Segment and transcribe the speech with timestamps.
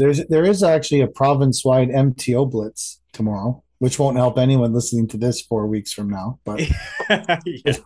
[0.00, 5.06] There's there is actually a province wide MTO blitz tomorrow, which won't help anyone listening
[5.08, 6.40] to this four weeks from now.
[6.44, 6.60] But
[7.46, 7.76] yeah,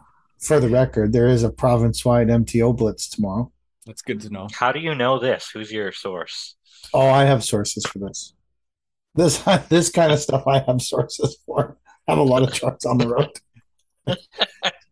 [0.40, 3.50] for the record, there is a province wide MTO blitz tomorrow.
[3.86, 4.48] that's good to know.
[4.52, 5.50] How do you know this?
[5.52, 6.56] Who's your source?
[6.92, 8.34] Oh, I have sources for this.
[9.14, 9.38] This
[9.68, 11.76] this kind of stuff I have sources for.
[12.06, 13.30] I have a lot of trucks on the road.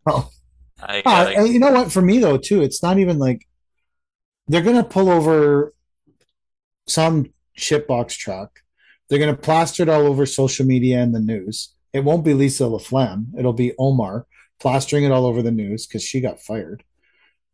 [0.07, 0.31] oh.
[0.85, 1.93] I Uh, gotta, and you know what?
[1.93, 3.47] For me though, too, it's not even like
[4.49, 5.73] they're gonna pull over
[6.87, 8.61] some shitbox truck.
[9.09, 11.75] They're gonna plaster it all over social media and the news.
[11.93, 13.39] It won't be Lisa LaFlamme.
[13.39, 14.27] It'll be Omar
[14.59, 16.85] plastering it all over the news because she got fired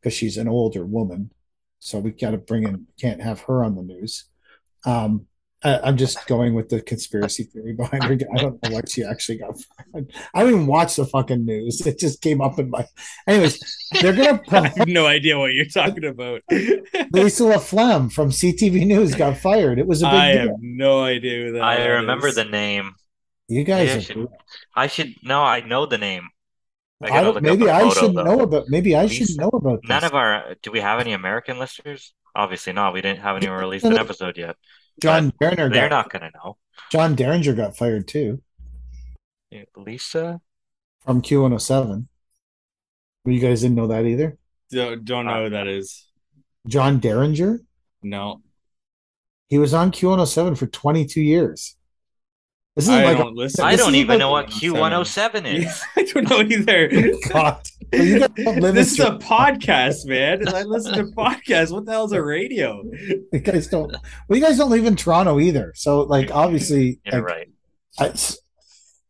[0.01, 1.33] because she's an older woman.
[1.81, 2.87] So we got to bring in.
[3.01, 4.25] Can't have her on the news.
[4.85, 5.27] Um,
[5.65, 8.13] I, I'm just going with the conspiracy theory behind her.
[8.13, 9.55] I don't know what she actually got
[9.93, 10.13] fired.
[10.35, 11.85] I don't even watch the fucking news.
[11.87, 12.87] It just came up in my.
[13.27, 13.59] Anyways,
[14.01, 16.43] they're gonna I have no idea what you're talking about.
[17.13, 19.79] Lisa LaFlamme from CTV News got fired.
[19.79, 20.49] It was a big I deal.
[20.49, 21.89] have no idea who that I is.
[21.89, 22.93] remember the name.
[23.49, 24.29] You guys, Maybe I should,
[24.75, 26.29] I should no, I know the name.
[27.03, 28.23] I I don't, maybe up a I should though.
[28.25, 28.65] know about.
[28.69, 29.89] Maybe I should know about this.
[29.89, 32.13] None of our do we have any American listeners?
[32.35, 32.93] Obviously not.
[32.93, 34.57] We didn't have anyone release an uh, episode yet.
[35.01, 36.57] John Derringer They're got not gonna know.
[36.91, 38.43] John Derringer got fired too
[39.77, 40.41] Lisa?
[41.01, 42.07] from Q107.
[43.25, 44.37] Well, you guys didn't know that either.
[44.71, 46.07] Don't, don't know who uh, that is.
[46.67, 47.61] John Derringer.
[48.03, 48.43] No,
[49.49, 51.77] He was on Q107 for 22 years.
[52.79, 53.65] This is I like don't listen.
[53.65, 55.65] I don't even like- know what Q107 is.
[55.65, 57.13] Yeah, I don't know either.
[57.29, 57.69] God.
[57.93, 60.47] Well, you guys don't live this is a oh podcast, man.
[60.47, 61.73] I listen to podcasts.
[61.73, 62.85] What the hell's a radio?
[63.33, 63.91] you guys don't.
[64.29, 65.73] Well, you guys don't live in Toronto either.
[65.75, 67.49] So, like, obviously, You're like, right.
[67.99, 68.15] I,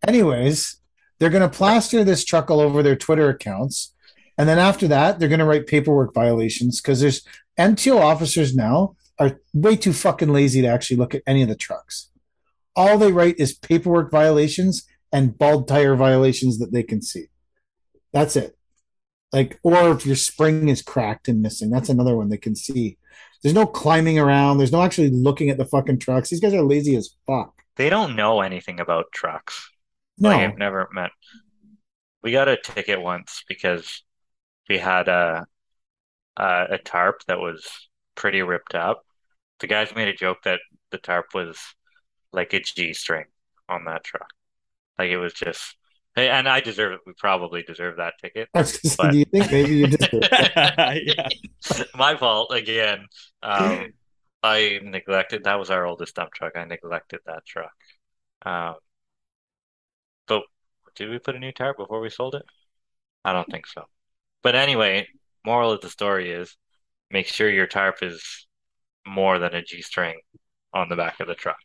[0.08, 0.80] anyways,
[1.18, 3.94] they're going to plaster this truck all over their Twitter accounts.
[4.38, 7.22] And then after that, they're going to write paperwork violations because there's
[7.58, 11.54] MTO officers now are way too fucking lazy to actually look at any of the
[11.54, 12.08] trucks.
[12.78, 17.26] All they write is paperwork violations and bald tire violations that they can see.
[18.14, 18.56] That's it.
[19.32, 22.98] Like, or if your spring is cracked and missing, that's another one they can see.
[23.42, 24.58] There's no climbing around.
[24.58, 26.30] There's no actually looking at the fucking trucks.
[26.30, 27.54] These guys are lazy as fuck.
[27.76, 29.70] They don't know anything about trucks.
[30.18, 31.10] No, Like I've never met.
[32.22, 34.02] We got a ticket once because
[34.68, 35.46] we had a
[36.36, 37.68] a, a tarp that was
[38.16, 39.04] pretty ripped up.
[39.60, 40.60] The guys made a joke that
[40.90, 41.58] the tarp was
[42.32, 43.24] like a G string
[43.68, 44.30] on that truck.
[44.98, 45.76] Like it was just.
[46.16, 47.00] And I deserve it.
[47.06, 48.48] We probably deserve that ticket.
[48.54, 51.28] I was gonna say, But- do you think maybe you just yeah.
[51.94, 53.06] My fault again.
[53.42, 53.92] Um,
[54.42, 55.44] I neglected.
[55.44, 56.56] That was our oldest dump truck.
[56.56, 57.72] I neglected that truck.
[58.42, 58.74] Um,
[60.26, 60.42] but
[60.96, 62.44] did we put a new tarp before we sold it?
[63.24, 63.84] I don't think so.
[64.42, 65.08] But anyway,
[65.44, 66.56] moral of the story is
[67.10, 68.46] make sure your tarp is
[69.06, 70.18] more than a G string
[70.72, 71.58] on the back of the truck.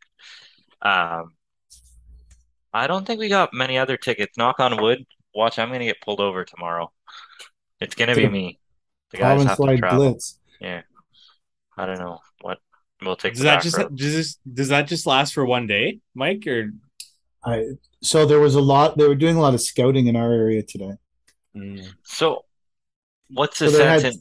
[0.84, 1.34] Um,
[2.74, 4.38] I don't think we got many other tickets.
[4.38, 5.06] Knock on wood.
[5.34, 6.92] Watch, I'm gonna get pulled over tomorrow.
[7.80, 8.60] It's gonna be me.
[9.12, 10.00] The guys province have to travel.
[10.12, 10.40] blitz?
[10.60, 10.82] Yeah.
[11.78, 12.60] I don't know what
[13.02, 13.96] we'll take Does that just road.
[13.98, 16.46] does this does that just last for one day, Mike?
[16.48, 16.72] Or
[17.46, 17.66] I
[18.02, 18.98] so there was a lot.
[18.98, 20.94] They were doing a lot of scouting in our area today.
[21.56, 21.86] Mm.
[22.04, 22.46] So
[23.30, 24.20] what's the So they sense had- in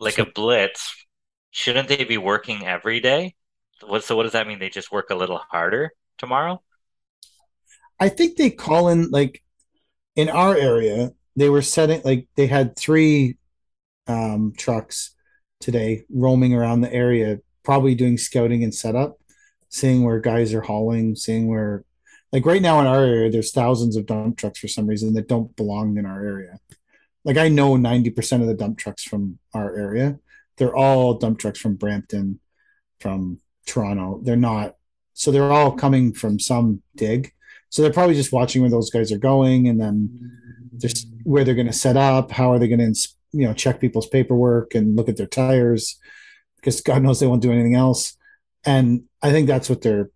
[0.00, 1.06] like a blitz?
[1.50, 3.34] Shouldn't they be working every day?
[3.86, 4.58] What so what does that mean?
[4.58, 6.62] They just work a little harder tomorrow?
[8.00, 9.42] I think they call in like
[10.16, 11.12] in our area.
[11.36, 13.38] They were setting like they had three
[14.06, 15.14] um, trucks
[15.60, 19.18] today roaming around the area, probably doing scouting and setup,
[19.68, 21.84] seeing where guys are hauling, seeing where
[22.32, 25.28] like right now in our area, there's thousands of dump trucks for some reason that
[25.28, 26.58] don't belong in our area.
[27.24, 30.18] Like I know 90% of the dump trucks from our area.
[30.56, 32.40] They're all dump trucks from Brampton,
[33.00, 34.20] from Toronto.
[34.22, 34.76] They're not
[35.14, 37.32] so they're all coming from some dig.
[37.68, 40.30] So they're probably just watching where those guys are going and then
[40.78, 43.80] just where they're going to set up, how are they going to you know check
[43.80, 45.98] people's paperwork and look at their tires
[46.56, 48.16] because God knows they won't do anything else.
[48.64, 50.10] And I think that's what they're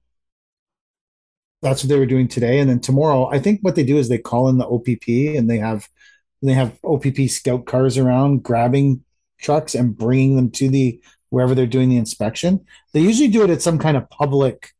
[1.62, 2.60] that's what they were doing today.
[2.60, 5.50] And then tomorrow, I think what they do is they call in the OPP and
[5.50, 5.88] they have
[6.42, 9.02] they have OPP scout cars around grabbing
[9.40, 11.00] trucks and bringing them to the
[11.30, 12.64] wherever they're doing the inspection.
[12.92, 14.70] They usually do it at some kind of public,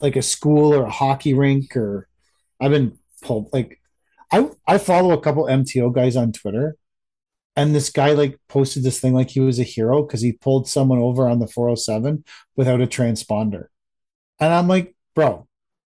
[0.00, 1.76] like a school or a hockey rink.
[1.76, 2.08] Or
[2.60, 3.80] I've been pulled like
[4.32, 6.76] I I follow a couple MTO guys on Twitter,
[7.56, 10.68] and this guy like posted this thing like he was a hero because he pulled
[10.68, 12.24] someone over on the 407
[12.56, 13.66] without a transponder,
[14.38, 15.48] and I'm like, bro,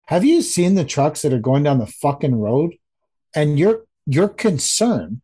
[0.08, 2.76] have you seen the trucks that are going down the fucking road?
[3.36, 5.22] And your your concern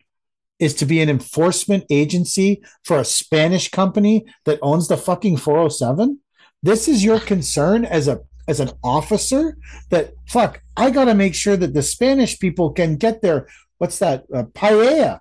[0.64, 6.20] is to be an enforcement agency for a Spanish company that owns the fucking 407?
[6.64, 9.58] This is your concern as a as an officer
[9.90, 14.00] that fuck, I got to make sure that the Spanish people can get their what's
[14.00, 15.20] that uh, paella.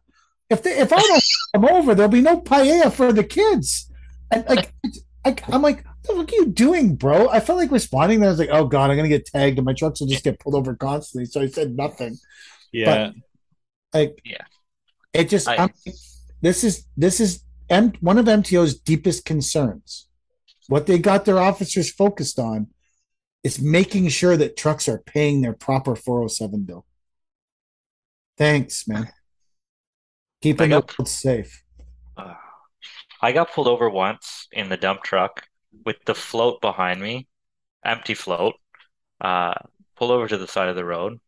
[0.50, 1.24] If they, if I don't
[1.54, 3.90] come over, there'll be no paella for the kids.
[4.30, 4.72] And like,
[5.24, 7.28] I, I'm like, what are you doing, bro?
[7.28, 8.24] I felt like responding.
[8.24, 10.40] I was like, oh god, I'm gonna get tagged, and my trucks will just get
[10.40, 11.26] pulled over constantly.
[11.26, 12.18] So I said nothing.
[12.72, 13.12] Yeah.
[13.92, 14.44] But, like, Yeah.
[15.12, 15.48] It just.
[15.48, 15.72] I- I'm,
[16.40, 20.08] this is this is M, one of MTO's deepest concerns.
[20.68, 22.68] What they got their officers focused on
[23.44, 26.86] is making sure that trucks are paying their proper 407 bill.
[28.38, 29.08] Thanks, man.
[30.40, 31.62] Keeping the got- roads safe.
[32.16, 32.34] Uh,
[33.20, 35.44] I got pulled over once in the dump truck
[35.84, 37.28] with the float behind me,
[37.84, 38.54] empty float.
[39.20, 39.54] Uh,
[39.96, 41.20] pull over to the side of the road,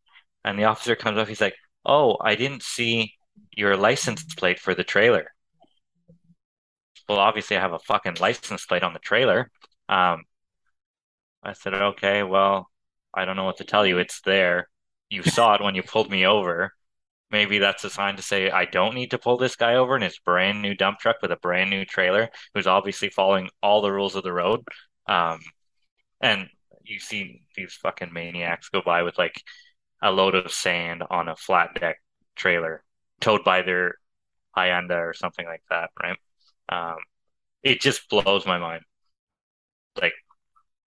[0.44, 1.28] and the officer comes up.
[1.28, 1.54] He's like,
[1.86, 3.14] "Oh, I didn't see
[3.56, 5.32] your license plate for the trailer."
[7.08, 9.50] Well, obviously, I have a fucking license plate on the trailer.
[9.88, 10.24] Um,
[11.42, 12.70] I said, "Okay, well,
[13.12, 13.98] I don't know what to tell you.
[13.98, 14.68] It's there.
[15.08, 16.72] You saw it when you pulled me over."
[17.30, 20.02] Maybe that's a sign to say I don't need to pull this guy over in
[20.02, 23.92] his brand new dump truck with a brand new trailer, who's obviously following all the
[23.92, 24.60] rules of the road.
[25.06, 25.40] Um,
[26.20, 26.48] and
[26.84, 29.42] you see these fucking maniacs go by with like
[30.02, 31.98] a load of sand on a flat deck
[32.36, 32.84] trailer,
[33.20, 33.96] towed by their
[34.56, 36.16] Hyundai or something like that, right?
[36.68, 36.96] Um,
[37.62, 38.82] it just blows my mind,
[40.00, 40.12] like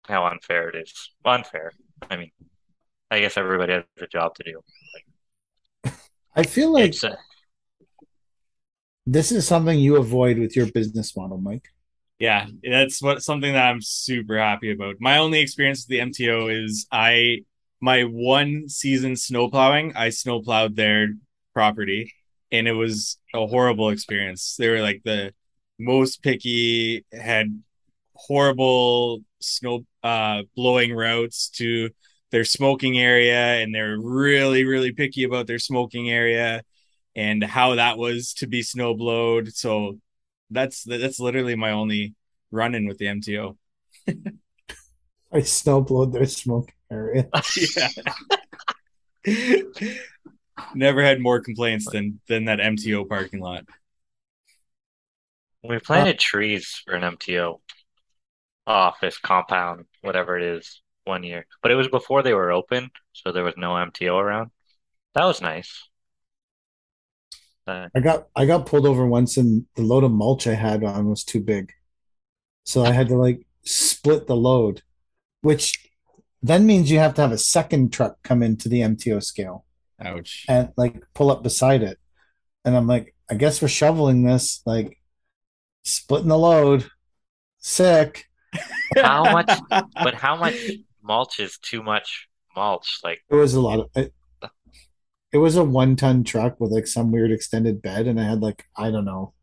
[0.08, 1.12] how unfair it is.
[1.26, 1.72] Unfair.
[2.10, 2.32] I mean,
[3.10, 5.92] I guess everybody has a job to do.
[6.36, 7.16] I feel like It's uh,
[9.06, 11.70] this is something you avoid with your business model, Mike.
[12.20, 14.96] Yeah, that's what something that I'm super happy about.
[15.00, 17.40] My only experience with the MTO is I
[17.80, 21.10] my one season snowplowing, I snowplowed their
[21.54, 22.14] property
[22.52, 24.56] and it was a horrible experience.
[24.58, 25.34] They were like the
[25.80, 27.62] most picky, had
[28.14, 31.90] horrible snow uh blowing routes to
[32.32, 36.64] their smoking area and they're really really picky about their smoking area
[37.16, 39.54] and how that was to be snow blowed.
[39.54, 40.00] So
[40.52, 42.16] that's that's literally my only
[42.52, 43.58] run in with the MTO.
[45.32, 47.28] I snowblowed their smoke area.
[47.76, 47.90] Yeah.
[50.74, 53.66] Never had more complaints than than that MTO parking lot.
[55.64, 57.60] We planted trees for an MTO
[58.66, 61.46] office compound, whatever it is, one year.
[61.62, 64.52] But it was before they were open, so there was no MTO around.
[65.16, 65.88] That was nice.
[67.66, 70.84] Uh, I got I got pulled over once and the load of mulch I had
[70.84, 71.74] on was too big.
[72.64, 74.84] So I had to like split the load,
[75.42, 75.90] which
[76.42, 79.66] then means you have to have a second truck come into the MTO scale
[80.04, 80.46] Ouch.
[80.48, 81.98] and like pull up beside it.
[82.66, 84.98] And I'm like, I guess we're shoveling this, like
[85.84, 86.88] splitting the load.
[87.60, 88.26] Sick.
[88.96, 90.56] How much- but how much
[91.04, 93.00] mulch is too much mulch?
[93.04, 94.14] Like, It was a lot of it,
[95.34, 98.42] it was a one ton truck with like some weird extended bed, and I had
[98.42, 99.34] like, I don't know,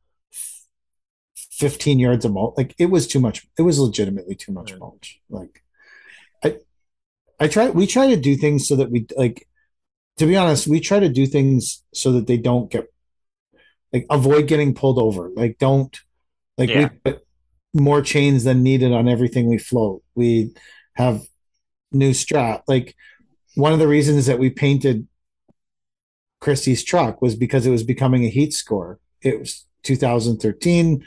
[1.37, 2.55] 15 yards of mulch.
[2.57, 3.47] Like it was too much.
[3.59, 5.21] It was legitimately too much mulch.
[5.29, 5.63] Like
[6.45, 6.59] I
[7.39, 9.47] I try we try to do things so that we like
[10.19, 12.87] to be honest, we try to do things so that they don't get
[13.93, 15.31] like avoid getting pulled over.
[15.35, 15.97] Like don't
[16.59, 16.89] like Yeah.
[17.05, 17.27] we put
[17.73, 20.03] more chains than needed on everything we float.
[20.15, 20.55] We
[20.95, 21.23] have
[21.93, 22.65] new strap.
[22.69, 22.95] Like
[23.55, 25.07] one of the reasons that we painted
[26.41, 28.99] Christie's truck was because it was becoming a heat score.
[29.23, 31.05] It was 2013.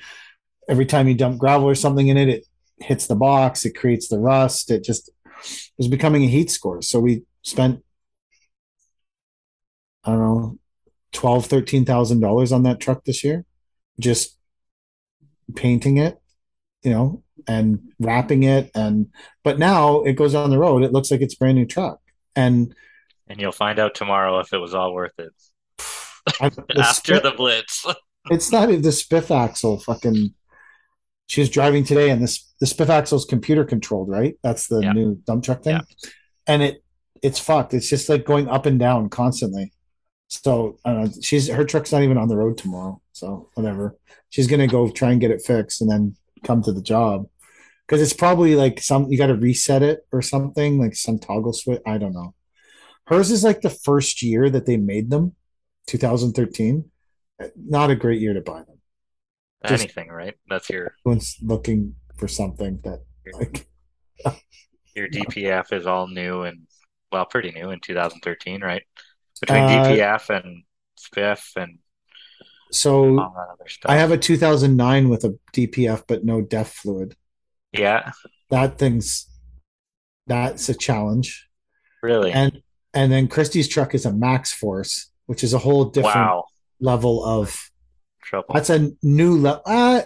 [0.69, 2.45] Every time you dump gravel or something in it, it
[2.79, 4.71] hits the box, it creates the rust.
[4.71, 5.09] It just
[5.43, 6.81] it was becoming a heat score.
[6.81, 7.83] So we spent
[10.07, 10.57] I don't know,
[11.11, 13.45] twelve, thirteen thousand dollars on that truck this year,
[13.99, 14.37] just
[15.55, 16.19] painting it,
[16.83, 19.07] you know, and wrapping it, and
[19.43, 20.83] but now it goes on the road.
[20.83, 21.99] It looks like it's a brand new truck,
[22.35, 22.73] and
[23.27, 25.33] and you'll find out tomorrow if it was all worth it
[26.39, 27.85] I, the after the blitz.
[28.31, 30.33] it's not the SPIF axle fucking
[31.27, 34.79] she was driving today and this the SPIF axle is computer controlled right that's the
[34.81, 34.93] Yeah.
[34.93, 36.09] new dump truck thing Yeah.
[36.45, 36.83] and it
[37.21, 39.71] it's fucked it's just like going up and down constantly
[40.27, 43.95] so I she's her truck's not even on the road tomorrow so whatever
[44.29, 47.27] she's gonna go try and get it fixed and then come to the job
[47.87, 51.53] because it's probably like some you got to reset it or something like some toggle
[51.53, 52.33] switch i don't know
[53.07, 55.33] hers is like the first year that they made them
[55.87, 56.83] 2013
[57.55, 58.79] not a great year to buy them.
[59.65, 60.35] Just- Anything, right?
[60.49, 62.99] That's your Everyone's looking for something that
[63.33, 63.67] like
[64.95, 66.67] your DPF is all new and
[67.11, 68.83] well, pretty new in 2013, right?
[69.39, 70.63] Between Uh, DPF and
[70.99, 71.79] SPIF and
[72.71, 73.89] So all that other stuff.
[73.91, 77.15] I have a 2009 with a DPF, but no DEF fluid.
[77.71, 78.11] yeah,
[78.49, 79.27] That thing's
[80.25, 81.47] that's a challenge.
[82.03, 82.31] really.
[82.31, 82.61] And
[82.93, 86.45] and then Christie's truck is a MaxxForce, which is a whole different wow,
[86.79, 87.69] level of.
[88.23, 88.53] trouble.
[88.53, 89.61] That's a new level.
[89.65, 90.01] Uh,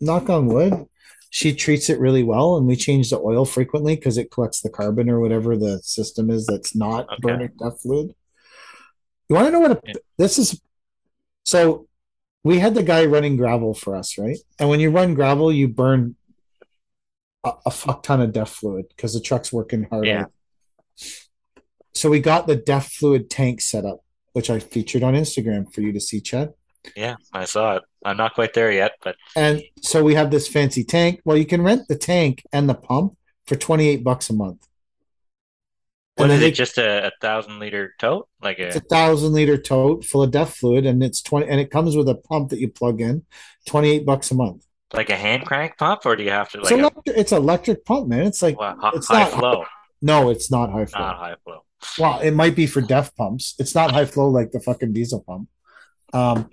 [0.00, 0.86] knock on wood.
[1.30, 4.70] She treats it really well, and we change the oil frequently because it collects the
[4.70, 7.16] carbon or whatever the system is that's not Okay.
[7.22, 8.14] burning DEF fluid.
[9.28, 9.94] You want to know what a, Yeah.
[10.18, 10.60] this is?
[11.44, 11.86] So
[12.44, 14.38] we had the guy running gravel for us, right?
[14.58, 16.16] And when you run gravel, you burn
[17.44, 20.06] a, a fuck ton of DEF fluid because the truck's working hard.
[20.06, 20.26] Yeah.
[21.94, 25.80] So we got the DEF fluid tank set up, which I featured on Instagram for
[25.80, 26.52] you to see, Chad.
[26.94, 27.82] Yeah, I saw it.
[28.04, 31.20] I'm not quite there yet, but And so we have this fancy tank.
[31.24, 33.16] Well, you can rent the tank and the pump
[33.46, 34.68] for 28 bucks a month.
[36.16, 36.52] What is it?
[36.52, 38.28] Just a, a thousand liter tote?
[38.42, 41.60] Like It's a a thousand liter tote full of DEF fluid, and it's 20, and
[41.60, 43.24] it comes with a pump that you plug in,
[43.66, 44.64] 28 bucks a month.
[44.94, 47.32] like a hand crank pump, or do you have to It's, like a electric, it's
[47.32, 48.26] electric pump, man.
[48.26, 49.64] It's like, hi- it's high not- flow?
[50.00, 51.00] no, it's not high flow.
[51.00, 51.64] Not high flow.
[51.98, 53.54] Well, it might be for DEF pumps.
[53.58, 55.48] It's not high flow like the fucking diesel pump.
[56.12, 56.50] Um,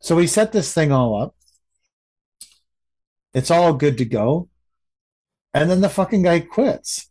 [0.00, 1.34] so we set this thing all up.
[3.32, 4.48] It's all good to go.
[5.52, 7.08] And then the fucking guy quits.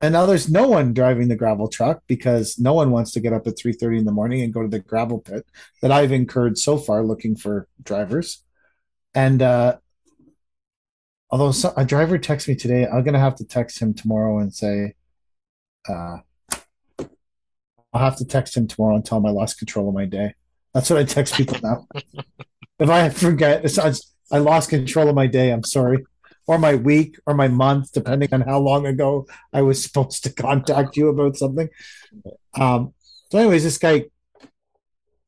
[0.00, 3.32] And now there's no one driving the gravel truck because no one wants to get
[3.32, 5.44] up at 3:30 in the morning and go to the gravel pit
[5.82, 8.44] that I've incurred so far looking for drivers.
[9.14, 9.78] And uh
[11.30, 14.54] although so, a driver texted me today, I'm gonna have to text him tomorrow and
[14.54, 14.94] say,
[15.88, 16.18] uh
[17.92, 20.34] I'll have to text him tomorrow and tell him I lost control of my day.
[20.74, 21.86] That's what I text people now.
[22.78, 23.64] if I forget,
[24.30, 25.50] I lost control of my day.
[25.50, 26.04] I'm sorry,
[26.48, 30.32] or my week, or my month, depending on how long ago I was supposed to
[30.32, 31.68] contact you about something.
[32.54, 32.94] Um.
[33.30, 34.06] So, anyways, this guy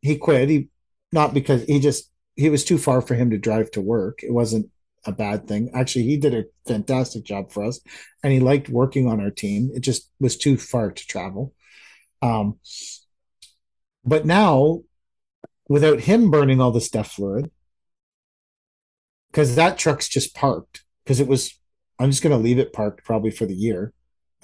[0.02, 0.48] he quit.
[0.48, 0.68] He
[1.12, 4.22] not because he just he was too far for him to drive to work.
[4.22, 4.70] It wasn't
[5.04, 5.70] a bad thing.
[5.74, 7.80] Actually, he did a fantastic job for us,
[8.22, 9.70] and he liked working on our team.
[9.74, 11.54] It just was too far to travel.
[12.22, 12.58] Um,
[14.04, 14.82] but now,
[15.68, 17.50] without him burning all the stuff fluid,
[19.30, 21.58] because that truck's just parked, because it was,
[21.98, 23.92] I'm just going to leave it parked probably for the year.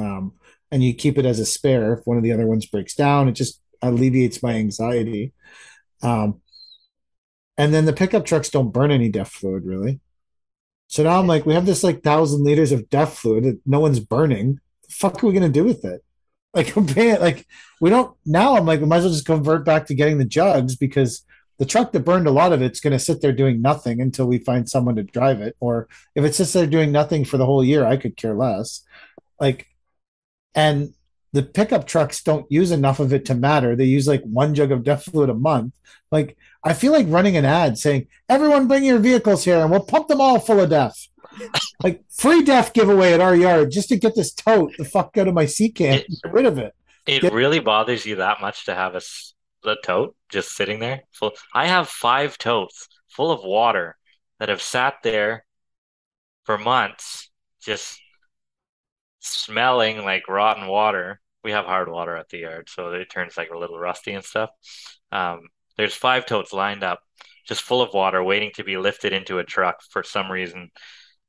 [0.01, 0.33] Um,
[0.73, 3.29] and you keep it as a spare if one of the other ones breaks down.
[3.29, 5.33] It just alleviates my anxiety.
[6.03, 6.41] Um,
[7.57, 10.01] and then the pickup trucks don't burn any DEF fluid really.
[10.89, 13.79] So now I'm like, we have this like thousand liters of DEF fluid that no
[13.79, 14.59] one's burning.
[14.89, 16.03] The fuck are we gonna do with it?
[16.53, 17.47] Like like
[17.81, 20.25] we don't now I'm like, we might as well just convert back to getting the
[20.25, 21.25] jugs because
[21.59, 24.39] the truck that burned a lot of it's gonna sit there doing nothing until we
[24.39, 25.57] find someone to drive it.
[25.61, 28.83] Or if it sits there doing nothing for the whole year, I could care less.
[29.41, 29.67] Like
[30.55, 30.93] and
[31.33, 33.77] the pickup trucks don't use enough of it to matter.
[33.77, 35.75] They use like one jug of DEF fluid a month.
[36.11, 39.85] Like I feel like running an ad saying, "Everyone, bring your vehicles here, and we'll
[39.85, 40.95] pump them all full of DEF."
[41.83, 45.29] like free DEF giveaway at our yard just to get this tote the fuck out
[45.29, 46.75] of my sea can, It- get rid of it.
[47.07, 47.31] It Yeah.
[47.33, 49.01] really bothers you that much to have a,
[49.67, 51.33] a tote just sitting there full.
[51.55, 53.97] I have five totes full of water
[54.39, 55.45] that have sat there
[56.45, 57.31] for months,
[57.63, 58.01] just
[59.21, 61.21] smelling like rotten water.
[61.43, 64.25] We have hard water at the yard, so it turns like a little rusty and
[64.25, 64.51] stuff.
[65.13, 65.41] Um,
[65.77, 67.01] there's five totes lined up,
[67.47, 70.71] just full of water, waiting to be lifted into a truck for some reason,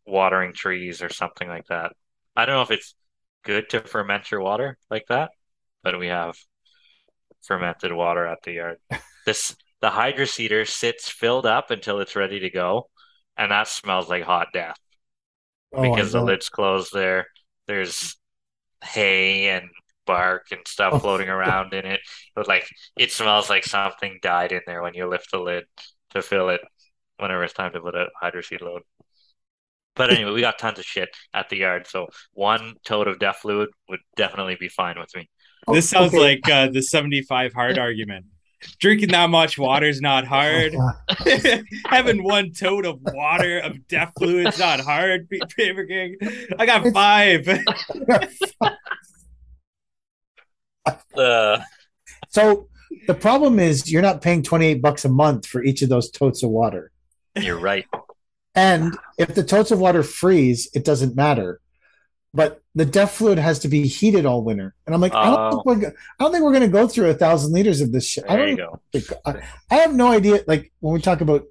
[0.06, 1.94] watering trees or something like that.
[2.36, 2.96] I don't know if it's
[3.44, 5.32] good to ferment your water like that,
[5.84, 6.36] but we have
[7.48, 8.77] fermented water at the yard.
[9.25, 12.89] This the hydroseeder sits filled up until it's ready to go,
[13.38, 14.77] and that smells like hot death
[15.74, 17.27] Oh, because the lid's closed there.
[17.68, 18.18] There's
[18.84, 19.70] hay and
[20.06, 21.00] bark and stuff Oh.
[21.00, 22.01] floating around in it.
[22.36, 25.66] But like it smells like something died in there when you lift the lid
[26.12, 26.62] to fill it
[27.18, 28.84] whenever it's time to put a hydroseed load.
[29.96, 33.38] But anyway, we got tons of shit at the yard, so one tote of DEF
[33.38, 35.27] fluid would definitely be fine with me.
[35.71, 36.19] This sounds Okay.
[36.19, 38.25] like uh, the 75 hard argument.
[38.79, 40.74] Drinking that much water is not hard.
[41.86, 45.29] Having one tote of water of DEF fluid's not hard.
[45.29, 46.15] Paver King.
[46.57, 47.47] I got It's- five.
[51.15, 51.59] Uh,
[52.29, 52.67] so
[53.07, 56.43] the problem is you're not paying 28 bucks a month for each of those totes
[56.43, 56.91] of water.
[57.36, 57.86] you're right.
[58.55, 61.59] And if the totes of water freeze, it doesn't matter.
[62.34, 64.75] But the DEF fluid has to be heated all winter.
[64.86, 65.75] And I'm like, I don't think Oh.
[65.89, 68.25] go- I don't think we're gonna go through a thousand liters of this shit.
[68.29, 68.79] I don't you go.
[68.91, 69.41] think- I,
[69.72, 70.41] I have no idea.
[70.46, 71.46] Like when we talk about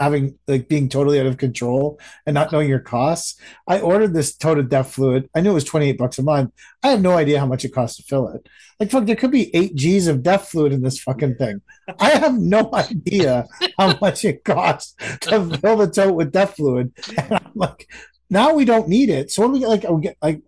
[0.00, 3.38] having like being totally out of control and not knowing your costs.
[3.68, 5.28] I ordered this tote of DEF fluid.
[5.34, 6.52] I knew it was 28 bucks a month.
[6.82, 8.48] I have no idea how much it costs to fill it.
[8.80, 11.60] Like fuck, there could be eight G's of DEF fluid in this fucking thing.
[12.00, 13.46] I have no idea
[13.78, 16.90] how much it costs to fill the tote with DEF fluid.
[17.18, 17.86] And I'm like,
[18.30, 19.30] now we don't need it.
[19.30, 19.68] So what do we get?
[19.68, 20.42] Like, we get like,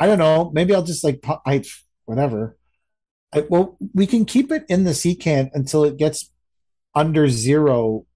[0.00, 0.50] I don't know.
[0.52, 1.64] Maybe I'll just like, I
[2.04, 2.56] whatever.
[3.32, 6.30] I, well, we can keep it in the sea can until it gets
[6.94, 8.06] under zero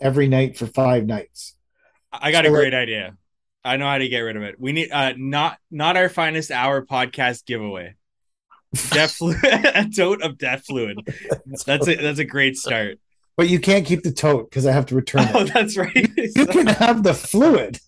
[0.00, 1.54] every night for five nights.
[2.12, 3.16] I got so a great like, idea.
[3.64, 4.56] I know how to get rid of it.
[4.58, 7.94] We need uh not not our finest hour podcast giveaway.
[8.90, 10.98] DEF fluid, a tote of DEF fluid.
[11.66, 12.98] That's a that's a great start.
[13.38, 15.42] But you can't keep the tote because I have to return oh, it.
[15.42, 16.10] Oh, that's right.
[16.16, 17.78] you can have the fluid,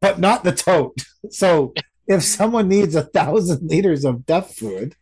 [0.00, 0.96] but not the tote.
[1.30, 1.74] So
[2.06, 4.94] if someone needs a thousand liters of DEF fluid,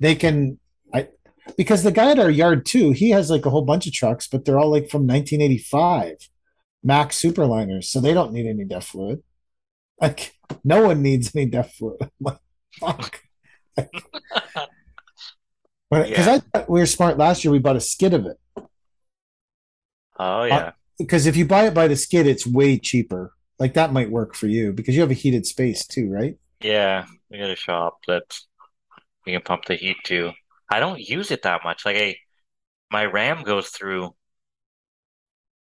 [0.00, 0.58] they can
[0.92, 1.06] I
[1.56, 4.26] because the guy at our yard too, he has like a whole bunch of trucks,
[4.26, 6.28] but they're all like from 1985
[6.82, 9.22] Mack Superliners, so they don't need any DEF fluid.
[10.00, 10.34] Like
[10.64, 12.10] no one needs any DEF fluid.
[12.20, 12.38] Like,
[12.80, 13.20] fuck.
[15.92, 16.30] Yeah.
[16.30, 17.52] I thought we were smart last year.
[17.52, 18.36] We bought a skid of it.
[20.18, 20.72] Oh yeah.
[20.98, 23.32] Because uh, if you buy it by the skid, it's way cheaper.
[23.58, 26.36] Like that might work for you because you have a heated space too, right?
[26.60, 28.38] Yeah, we got a shop that
[29.26, 30.32] we can pump the heat to.
[30.70, 31.84] I don't use it that much.
[31.84, 32.16] Like I,
[32.90, 34.14] my RAM goes through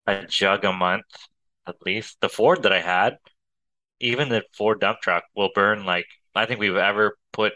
[0.08, 1.06] a jug a month
[1.68, 2.18] at least.
[2.22, 3.18] The Ford that I had,
[4.00, 7.54] even the Ford dump truck will burn like I think we've ever put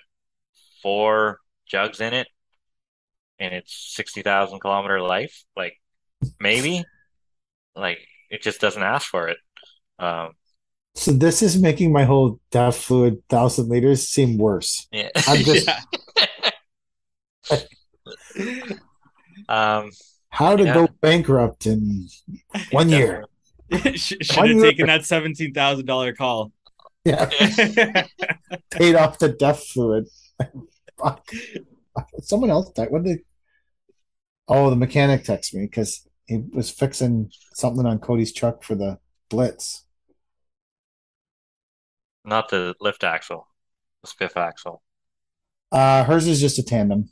[0.82, 2.28] four jugs in it,
[3.40, 5.44] and it's sixty thousand kilometer life.
[5.56, 5.74] Like
[6.40, 6.84] maybe,
[7.76, 9.38] like it just doesn't ask for it.
[9.98, 10.34] Um,
[10.96, 14.88] so this is making my whole DEF fluid thousand liters seem worse.
[14.92, 15.70] Yeah, I'm just.
[19.50, 19.92] um,
[20.30, 20.74] how to yeah.
[20.74, 22.08] go bankrupt in
[22.72, 23.26] one year.
[23.96, 24.72] Should one have year.
[24.72, 26.52] taken that seventeen thousand dollar call.
[27.06, 27.30] Yeah,
[28.72, 30.08] paid off the DEF fluid.
[30.98, 31.28] Fuck.
[32.22, 32.72] Someone else.
[32.72, 32.92] died.
[32.92, 33.20] What did?
[34.50, 38.98] Oh, the mechanic texted me because he was fixing something on Cody's truck for the
[39.30, 39.86] Blitz.
[42.26, 43.48] Not the lift axle,
[44.02, 44.82] the SPIF axle.
[45.72, 47.10] Uh, hers is just a tandem.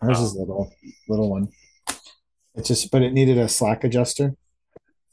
[0.00, 0.24] Hers oh.
[0.24, 0.72] is little,
[1.08, 1.48] little one.
[2.56, 4.34] It's just, but it needed a slack adjuster,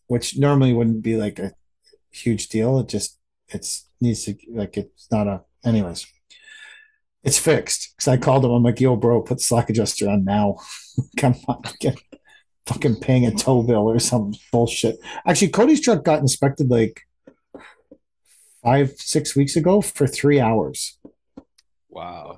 [0.07, 1.53] which normally wouldn't be like a
[2.11, 2.79] huge deal.
[2.79, 5.41] It just, it's needs to like it's not a.
[5.63, 6.07] Anyways,
[7.23, 7.93] it's fixed.
[7.95, 8.51] Because I called him.
[8.51, 10.57] I'm like, yo, bro, put the slack adjuster on now.
[11.17, 11.99] Come on, get
[12.65, 14.97] fucking paying a tow bill or some bullshit.
[15.25, 17.01] Actually, Cody's truck got inspected like
[18.63, 20.97] five, six weeks ago for three hours.
[21.89, 22.37] Wow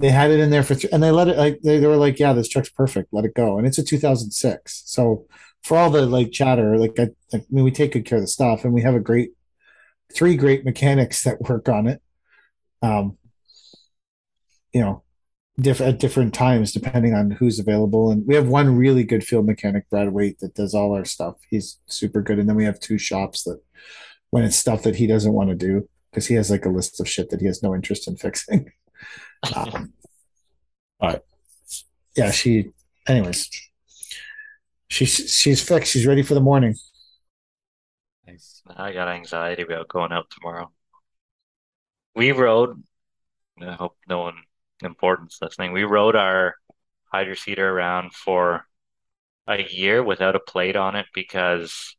[0.00, 1.96] they had it in there for th- and they let it like they, they were
[1.96, 5.26] like yeah this truck's perfect let it go and it's a 2006 so
[5.62, 8.28] for all the like chatter like I, I mean we take good care of the
[8.28, 9.30] stuff and we have a great
[10.14, 12.02] three great mechanics that work on it
[12.82, 13.16] um
[14.76, 15.02] you know
[15.60, 19.46] diff- at different times depending on who's available and we have one really good field
[19.46, 22.78] mechanic brad waite that does all our stuff he's super good and then we have
[22.78, 23.60] two shops that
[24.30, 27.00] when it's stuff that he doesn't want to do because he has like a list
[27.00, 28.70] of shit that he has no interest in fixing
[29.54, 29.92] um,
[30.98, 31.24] but
[32.16, 32.70] yeah, she.
[33.06, 33.48] Anyways,
[34.88, 35.92] she's she's fixed.
[35.92, 36.74] She's ready for the morning.
[38.76, 40.72] I got anxiety about going out tomorrow.
[42.14, 42.82] We rode.
[43.60, 44.34] I hope no one
[44.82, 45.72] important's listening.
[45.72, 46.54] We rode our
[47.12, 48.66] hydro seeder around for
[49.46, 51.96] a year without a plate on it because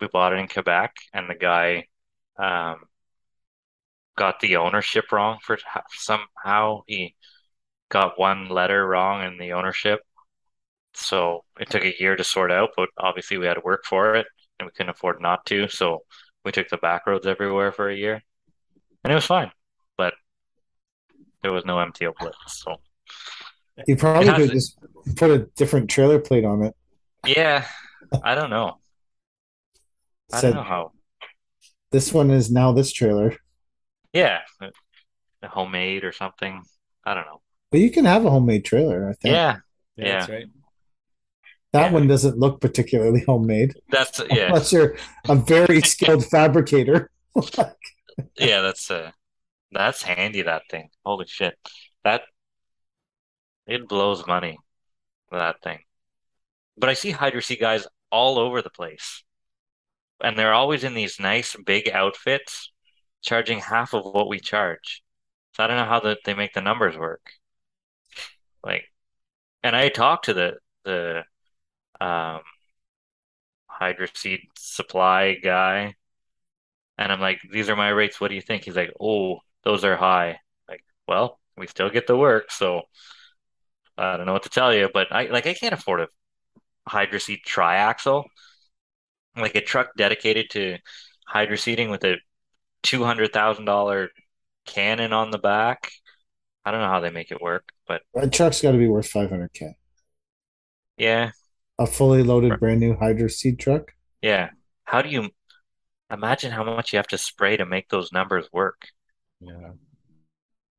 [0.00, 1.86] we bought it in Quebec and the guy
[2.38, 2.80] um,
[4.16, 5.58] got the ownership wrong for
[5.92, 7.14] somehow he
[7.88, 10.00] got one letter wrong in the ownership.
[10.94, 14.16] So it took a year to sort out, but obviously we had to work for
[14.16, 14.26] it
[14.58, 15.68] and we couldn't afford not to.
[15.68, 16.00] So
[16.44, 18.22] we took the back roads everywhere for a year
[19.04, 19.50] and it was fine,
[21.46, 22.36] there was no MTO blitz.
[22.48, 22.76] So
[23.86, 24.76] you probably could just
[25.14, 26.74] put a different trailer plate on it.
[27.24, 27.64] Yeah.
[28.24, 28.78] I don't know.
[30.32, 30.92] I Said, don't know how.
[31.92, 33.36] This one is now this trailer.
[34.12, 36.64] Yeah, a homemade or something.
[37.04, 37.42] I don't know.
[37.70, 39.08] But you can have a homemade trailer.
[39.08, 39.32] I think.
[39.32, 39.58] Yeah,
[39.96, 40.18] yeah, yeah.
[40.18, 40.46] that's right.
[41.72, 41.92] That yeah.
[41.92, 43.74] one doesn't look particularly homemade.
[43.90, 44.46] That's yeah.
[44.46, 44.96] Unless you're
[45.28, 47.10] a very skilled fabricator.
[48.36, 49.12] yeah, that's uh
[49.72, 50.42] that's handy.
[50.42, 50.90] That thing.
[51.04, 51.58] Holy shit!
[52.04, 52.22] That
[53.66, 54.58] it blows money.
[55.32, 55.80] That thing.
[56.76, 59.24] But I see Hydro Seed guys all over the place,
[60.22, 62.70] and they're always in these nice big outfits
[63.22, 65.02] charging half of what we charge.
[65.54, 67.30] So I don't know how the, they make the numbers work.
[68.62, 68.84] Like,
[69.62, 71.24] and I talked to the the
[72.00, 72.40] um,
[73.66, 75.94] hydro seed supply guy.
[76.98, 78.20] And I'm like, these are my rates.
[78.20, 78.64] What do you think?
[78.64, 80.40] He's like, oh, those are high.
[80.70, 82.84] Like, well, we still get the work, so
[83.98, 84.88] I don't know what to tell you.
[84.92, 86.08] But I like I can't afford a
[86.88, 88.24] hydro seed triaxle,
[89.36, 90.78] like a truck dedicated to
[91.26, 92.16] hydro seeding with a
[92.82, 94.10] two hundred thousand dollar
[94.66, 95.90] cannon on the back.
[96.64, 99.08] I don't know how they make it work, but That truck's got to be worth
[99.08, 99.76] 500k.
[100.96, 101.30] yeah,
[101.78, 103.94] A fully loaded brand new hydro seed truck.
[104.22, 104.50] yeah.
[104.84, 105.30] How do you
[106.10, 108.88] imagine how much you have to spray to make those numbers work?
[109.40, 109.52] Yeah.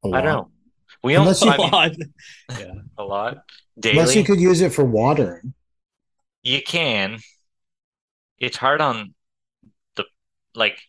[0.03, 0.21] A I lot.
[0.21, 0.51] don't know.
[1.03, 2.13] We Unless don't you- I mean,
[2.59, 2.73] yeah.
[2.97, 3.37] a lot
[3.79, 3.99] daily.
[3.99, 5.53] Unless you could use it for watering.
[6.43, 7.19] You can.
[8.39, 9.13] It's hard on
[9.95, 10.05] the
[10.55, 10.79] like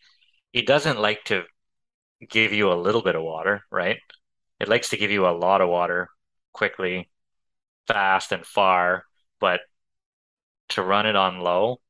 [0.53, 1.45] it doesn't like to
[2.29, 3.99] give you a little bit of water, right?
[4.61, 6.09] It likes to give you a lot of water
[6.53, 7.09] quickly,
[7.87, 9.05] fast and far,
[9.41, 9.61] but
[10.71, 11.81] to run it on low,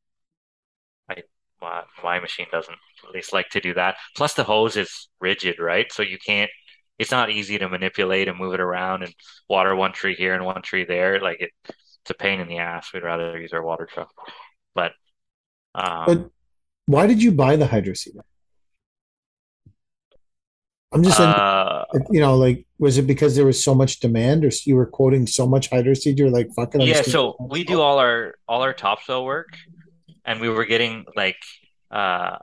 [1.09, 1.23] I
[1.61, 3.97] my, my machine doesn't at least like to do that.
[4.17, 5.91] Plus the hose is rigid, right?
[5.93, 6.51] So you can't
[6.99, 9.15] it's not easy to manipulate and move it around and
[9.49, 11.21] water one tree here and one tree there.
[11.21, 12.93] Like it, it's a pain in the ass.
[12.93, 14.11] We'd rather use our water truck.
[14.75, 14.93] But
[15.75, 16.31] um But
[16.87, 18.25] why did you buy the hydro seeder?
[20.91, 24.43] I'm just, in- uh, you know, like, was it because there was so much demand,
[24.43, 26.19] or you were quoting so much hydro seed?
[26.19, 26.81] You're like, fuck it.
[26.81, 29.49] I'm yeah, so we do all our all our topsoil work,
[30.25, 31.37] and we were getting like
[31.91, 32.39] uh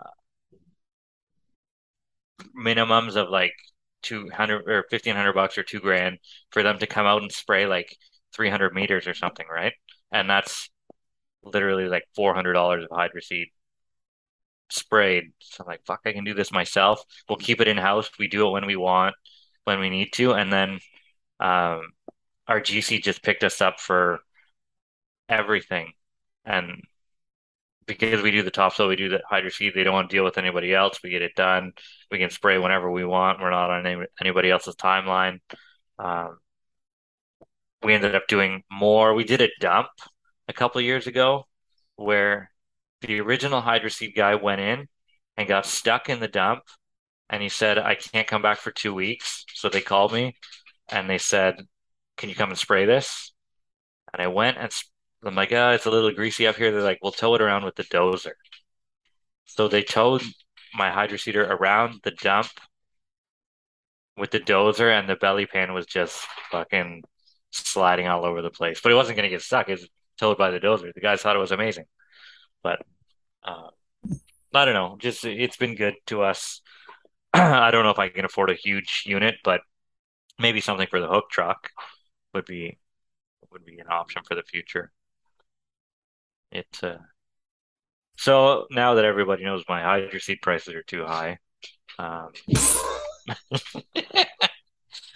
[2.57, 3.53] minimums of like
[4.01, 6.17] two hundred or fifteen hundred bucks or two grand
[6.51, 7.95] for them to come out and spray like
[8.33, 9.73] three hundred meters or something, right?
[10.11, 10.69] And that's
[11.43, 13.47] literally like four hundred dollars of hydro seed
[14.69, 15.25] sprayed.
[15.39, 17.03] So I'm like, fuck, I can do this myself.
[17.29, 18.09] We'll keep it in house.
[18.19, 19.15] We do it when we want,
[19.63, 20.79] when we need to, and then
[21.39, 21.81] um,
[22.47, 24.19] our GC just picked us up for
[25.29, 25.91] everything,
[26.45, 26.81] and
[27.87, 29.73] because we do the topsoil, we do the hydro seed.
[29.75, 30.99] They don't want to deal with anybody else.
[31.03, 31.73] We get it done.
[32.11, 33.39] We can spray whenever we want.
[33.39, 35.39] We're not on any, anybody else's timeline.
[35.99, 36.37] Um,
[37.83, 39.13] we ended up doing more.
[39.13, 39.87] We did a dump
[40.47, 41.45] a couple years ago
[41.95, 42.49] where
[43.01, 44.87] the original hydro seed guy went in
[45.37, 46.63] and got stuck in the dump
[47.29, 49.45] and he said, I can't come back for two weeks.
[49.53, 50.35] So they called me
[50.89, 51.55] and they said,
[52.17, 53.33] Can you come and spray this?
[54.13, 54.94] And I went and sp-
[55.25, 56.71] I'm like, oh, it's a little greasy up here.
[56.71, 58.33] They're like, we'll tow it around with the dozer.
[59.45, 60.21] So they towed
[60.73, 62.49] my hydro seeder around the dump
[64.17, 67.03] with the dozer, and the belly pan was just fucking
[67.51, 68.81] sliding all over the place.
[68.81, 69.69] But it wasn't going to get stuck.
[69.69, 70.93] It's towed by the dozer.
[70.93, 71.85] The guys thought it was amazing.
[72.63, 72.81] But
[73.43, 73.69] uh,
[74.53, 74.97] I don't know.
[74.99, 76.61] Just it's been good to us.
[77.33, 79.61] I don't know if I can afford a huge unit, but
[80.39, 81.69] maybe something for the hook truck
[82.33, 82.77] would be
[83.51, 84.91] would be an option for the future.
[86.55, 86.97] It uh,
[88.17, 91.37] so now that everybody knows my hydro seed prices are too high,
[91.99, 92.29] um,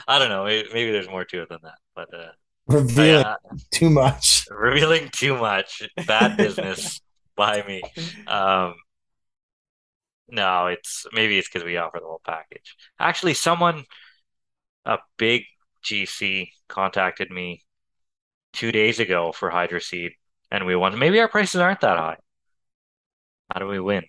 [0.08, 0.44] I don't know.
[0.44, 2.32] Maybe, maybe there's more to it than that, but uh,
[2.68, 3.36] revealing I-
[3.72, 4.46] too much.
[4.52, 7.02] revealing too much bad business
[7.38, 7.82] by me.
[8.28, 8.74] Um,
[10.28, 12.76] no, it's maybe it's because we offer the whole package.
[13.00, 13.86] Actually, someone,
[14.86, 15.44] a big
[15.84, 17.64] GC, contacted me
[18.52, 20.12] two days ago for Hydro Seed,
[20.52, 20.98] and we won.
[20.98, 22.18] Maybe our prices aren't that high.
[23.54, 24.04] How do we win?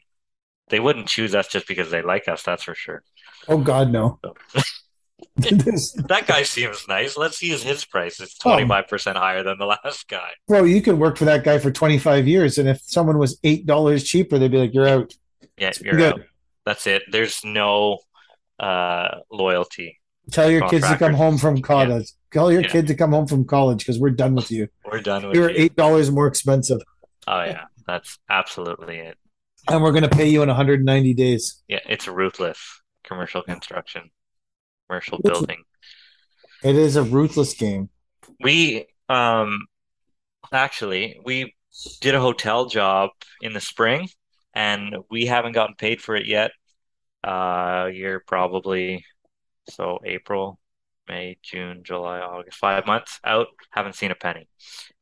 [0.69, 3.03] They wouldn't choose us just because they like us, that's for sure.
[3.49, 4.21] Oh God, no.
[5.37, 7.17] This- That guy seems nice.
[7.17, 8.21] Let's use his price.
[8.21, 8.51] It's Oh.
[8.51, 10.31] 25% higher than the last guy.
[10.49, 13.67] bro, you could work for that guy for 25 years, and if someone was eight
[13.67, 15.13] dollars cheaper, they'd be like, "You're out."
[15.59, 16.13] Yeah, you're good.
[16.15, 16.21] out.
[16.65, 17.03] That's it.
[17.11, 17.99] There's no
[18.59, 19.99] uh loyalty.
[20.31, 22.13] Tell your kids to come home from college.
[22.33, 22.69] Tell your Yeah.
[22.69, 24.69] kid to come home from college because we're done with you.
[24.85, 25.57] We're done with We were you.
[25.65, 26.81] eight dollars more expensive,
[27.27, 29.19] Oh yeah, that's absolutely it.
[29.69, 31.63] and we're going to pay you in 190 days.
[31.69, 32.59] Yeah, it's ruthless.
[33.05, 34.11] Commercial construction,
[34.89, 35.65] commercial It's- building.
[36.63, 37.89] It is a ruthless game.
[38.41, 39.67] We um
[40.53, 41.55] actually we
[42.01, 44.09] did a hotel job in the spring
[44.55, 46.53] and we haven't gotten paid for it yet.
[47.25, 49.05] Uh you're probably
[49.69, 50.59] so April,
[51.11, 54.49] May, June, July, August, five months out, haven't seen a penny.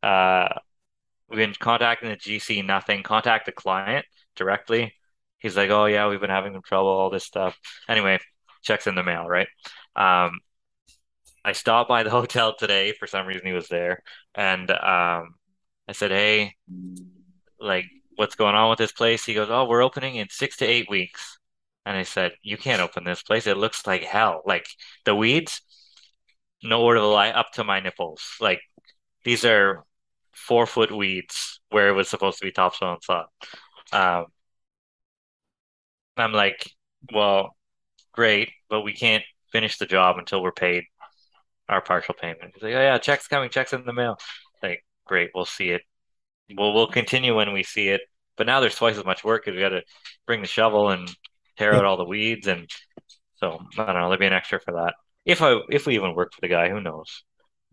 [0.03, 0.49] Uh
[1.29, 3.03] we've been contacting the GC, nothing.
[3.03, 4.95] Contact the client directly.
[5.39, 7.59] He's like, Oh yeah, we've been having some trouble, all this stuff.
[7.89, 8.19] Anyway,
[8.63, 9.49] checks in the mail, right?
[9.97, 10.41] Um
[11.45, 12.93] I stopped by the hotel today.
[12.93, 14.03] For some reason, he was there,
[14.35, 15.35] and um,
[15.89, 16.55] I said, "Hey,
[17.61, 20.67] like, what's going on with this place?" He goes, "Oh, we're opening in six to
[20.67, 21.39] eight weeks."
[21.87, 23.47] And I said, "You can't open this place.
[23.47, 24.43] It looks like hell.
[24.47, 24.67] Like
[25.05, 25.63] the weeds,
[26.63, 28.23] no word of a lie, up to my nipples.
[28.41, 28.61] Like
[29.25, 29.85] these are
[30.33, 33.27] four foot weeds where it was supposed to be topsoil and sod.
[33.93, 34.27] Um,
[36.17, 36.71] I'm like,
[37.13, 37.57] well,
[38.13, 40.85] great, but we can't finish the job until we're paid
[41.69, 42.53] our partial payment.
[42.55, 44.17] He's like, oh yeah, check's coming, check's in the mail.
[44.63, 45.83] Like, great, we'll see it.
[46.57, 48.01] Well, we'll continue when we see it.
[48.37, 49.83] But now there's twice as much work because we got to
[50.27, 51.09] bring the shovel and
[51.57, 52.71] tear out all the weeds, and
[53.37, 54.03] so I don't know.
[54.03, 54.95] There'll be an extra for that.
[55.29, 57.23] If I if we even work for the guy, who knows?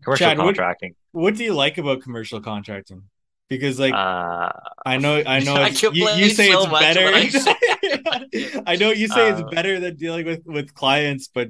[0.04, 0.94] Commercial Chad, what- contracting.
[1.12, 3.04] What do you like about commercial contracting?
[3.48, 4.52] Because like uh,
[4.84, 7.06] I know, I know, I you, you say so it's better.
[7.06, 11.48] I say I know you say Uh, it's better than dealing with with clients, but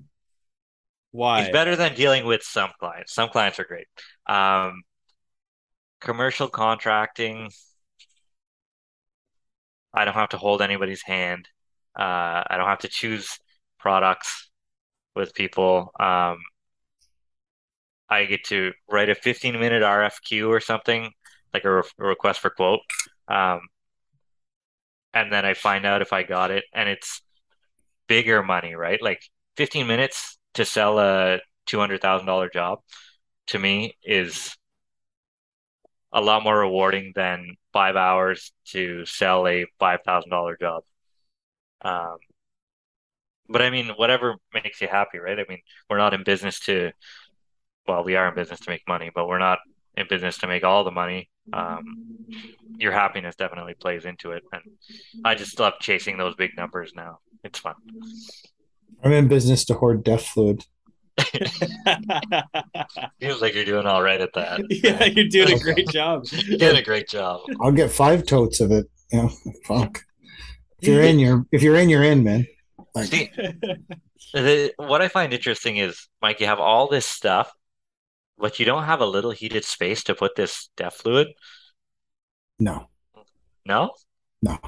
[1.10, 1.40] why?
[1.40, 3.12] It's better than dealing with some clients.
[3.12, 3.88] Some clients are great.
[4.28, 4.82] Um,
[6.00, 7.50] commercial contracting,
[9.92, 11.48] I don't have to hold anybody's hand.
[11.98, 13.40] Uh, I don't have to choose
[13.80, 14.45] products
[15.16, 15.90] with people.
[15.98, 16.38] Um,
[18.08, 21.10] I get to write a 15 minute RFQ or something,
[21.52, 22.80] like a, re- request for quote.
[23.28, 23.60] Um,
[25.12, 27.22] and then I find out if I got it, and it's
[28.06, 29.00] bigger money, right?
[29.02, 29.22] Like
[29.56, 32.80] 15 minutes to sell a $200,000 job
[33.48, 34.56] to me is
[36.12, 40.82] a lot more rewarding than five hours to sell a $5,000 job.
[41.82, 42.16] Um,
[43.48, 45.38] but I mean, whatever makes you happy, right?
[45.38, 46.92] I mean, we're not in business to,
[47.86, 49.58] well, we are in business to make money, but we're not
[49.96, 51.30] in business to make all the money.
[51.52, 52.26] Um,
[52.78, 54.42] your happiness definitely plays into it.
[54.52, 54.62] And
[55.24, 57.20] I just love chasing those big numbers now.
[57.44, 57.74] It's fun.
[59.02, 60.64] I'm in business to hoard DEF fluid.
[63.20, 64.60] Feels like you're doing all right at that.
[64.70, 66.26] yeah, you're doing a great job.
[66.30, 67.40] You're doing a great job.
[67.60, 68.86] I'll get five totes of it.
[69.10, 69.30] You know,
[69.64, 70.02] fuck.
[70.80, 72.46] If you're in, you're if you're in, you're in, man.
[72.96, 73.30] Like, See,
[74.32, 77.52] the, what I find interesting is, Mike, you have all this stuff,
[78.38, 81.28] but you don't have a little heated space to put this DEF fluid.
[82.58, 82.88] no,
[83.66, 83.90] No,
[84.42, 84.58] no,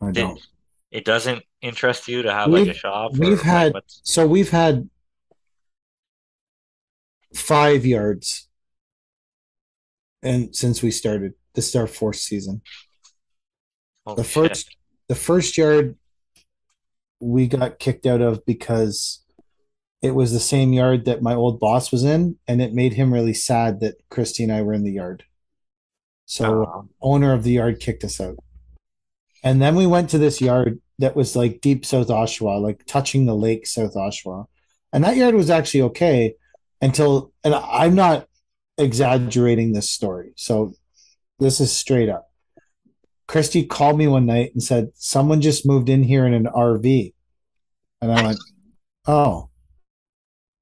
[0.00, 0.46] I Did- don't.
[0.92, 3.12] it doesn't interest you to have like a shop.
[3.16, 4.88] we've like, had- what's- So we've had
[7.34, 8.48] five yards,
[10.22, 12.62] and since we started, this is our fourth season.
[14.06, 14.32] holy the shit.
[14.50, 14.76] first
[15.08, 15.96] the first yard
[17.20, 19.24] we got kicked out of because
[20.02, 23.12] it was the same yard that my old boss was in and it made him
[23.12, 25.24] really sad that christy and i were in the yard.
[26.26, 26.82] So Aw.
[27.00, 28.36] owner of the yard kicked us out.
[29.42, 33.26] And then we went to this yard that was like deep south oshawa like touching
[33.26, 34.46] the lake south oshawa.
[34.92, 36.34] And that yard was actually okay
[36.80, 38.28] until and i'm not
[38.76, 40.32] exaggerating this story.
[40.36, 40.74] So
[41.40, 42.27] this is straight up
[43.28, 47.12] Christy called me one night and said, Someone just moved in here in an RV.
[48.00, 48.38] And I went,
[49.06, 49.50] Oh,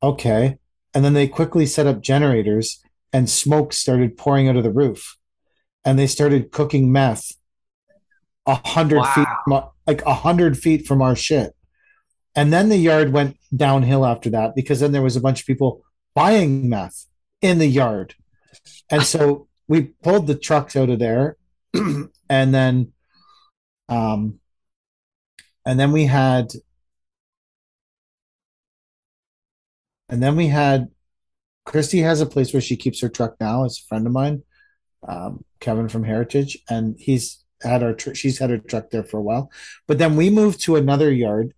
[0.03, 0.59] okay.
[0.93, 5.17] And then they quickly set up generators and smoke started pouring out of the roof.
[5.85, 7.33] And they started cooking meth
[8.47, 9.13] a hundred Wow.
[9.15, 11.55] feet from, like a hundred feet from our shit.
[12.35, 15.47] And then the yard went downhill after that because then there was a bunch of
[15.47, 15.83] people
[16.15, 17.07] buying meth
[17.41, 18.15] in the yard.
[18.91, 21.37] And so we pulled the trucks out of there
[22.29, 22.93] and then
[23.89, 24.39] um
[25.65, 26.49] and then we had
[30.09, 30.89] and then we had
[31.65, 33.65] Christy has a place where she keeps her truck now.
[33.65, 34.45] It's a friend of mine,
[35.07, 39.19] um, Kevin from Heritage, and he's had our tr- she's had her truck there for
[39.19, 39.51] a while.
[39.89, 41.55] But then we moved to another yard,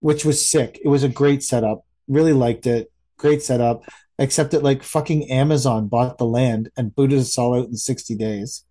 [0.00, 0.80] which was sick.
[0.82, 1.84] It was a great setup.
[2.08, 2.90] Really liked it.
[3.18, 3.82] Great setup.
[4.18, 8.14] Except that like fucking Amazon bought the land and booted us all out in sixty
[8.14, 8.64] days.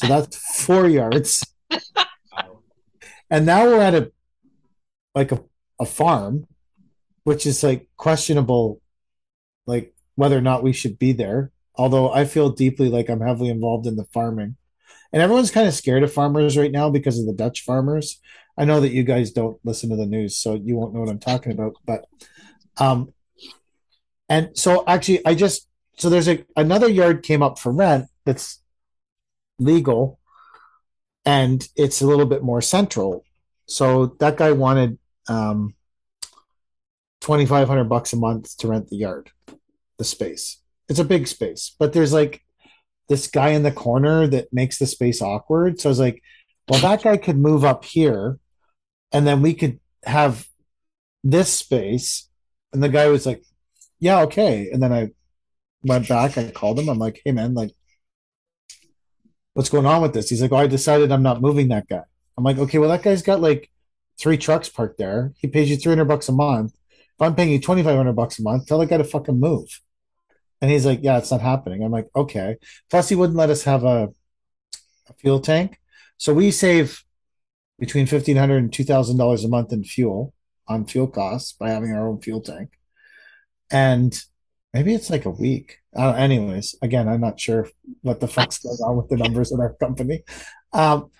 [0.00, 1.44] So that's four yards.
[3.28, 4.10] And now we're at a
[5.14, 5.44] like a,
[5.78, 6.46] a farm,
[7.24, 8.80] which is like questionable,
[9.66, 11.52] like whether or not we should be there.
[11.74, 14.56] Although I feel deeply like I'm heavily involved in the farming.
[15.12, 18.20] And everyone's kind of scared of farmers right now because of the Dutch farmers.
[18.56, 21.10] I know that you guys don't listen to the news, so you won't know what
[21.10, 21.74] I'm talking about.
[21.84, 22.06] But
[22.78, 23.12] um
[24.30, 28.62] and so actually I just so there's a another yard came up for rent that's
[29.60, 30.18] legal
[31.24, 33.24] and it's a little bit more central.
[33.66, 35.74] So that guy wanted um,
[37.20, 39.30] twenty five hundred bucks a month to rent the yard,
[39.98, 40.62] the space.
[40.88, 42.42] It's a big space, but there's like
[43.08, 45.80] this guy in the corner that makes the space awkward.
[45.80, 46.22] So I was like,
[46.68, 48.38] well, that guy could move up here,
[49.12, 50.48] and then we could have
[51.22, 52.28] this space.
[52.72, 53.44] And the guy was like,
[53.98, 54.70] yeah, okay.
[54.72, 55.10] And then I
[55.82, 56.38] went back.
[56.38, 56.88] I called him.
[56.88, 57.72] I'm like, hey man, like
[59.54, 60.28] what's going on with this?
[60.28, 62.02] He's like, oh, I decided I'm not moving that guy.
[62.36, 63.70] I'm like, okay, well, that guy's got like
[64.18, 65.32] three trucks parked there.
[65.38, 66.72] He pays you 300 bucks a month.
[66.72, 69.80] If I'm paying you 2,500 bucks a month, tell that guy to fucking move.
[70.60, 71.82] And he's like, yeah, it's not happening.
[71.82, 72.56] I'm like, okay.
[72.90, 74.08] Plus, he wouldn't let us have a,
[75.08, 75.78] a fuel tank.
[76.16, 77.02] So we save
[77.78, 80.34] between fifteen hundred and two thousand dollars a month in fuel
[80.68, 82.70] on fuel costs by having our own fuel tank.
[83.70, 84.18] And
[84.74, 85.79] maybe it's like a week.
[85.96, 87.68] Uh, anyways, again, I'm not sure
[88.02, 90.22] what the fuck's going on with the numbers in our company.
[90.72, 91.10] Um,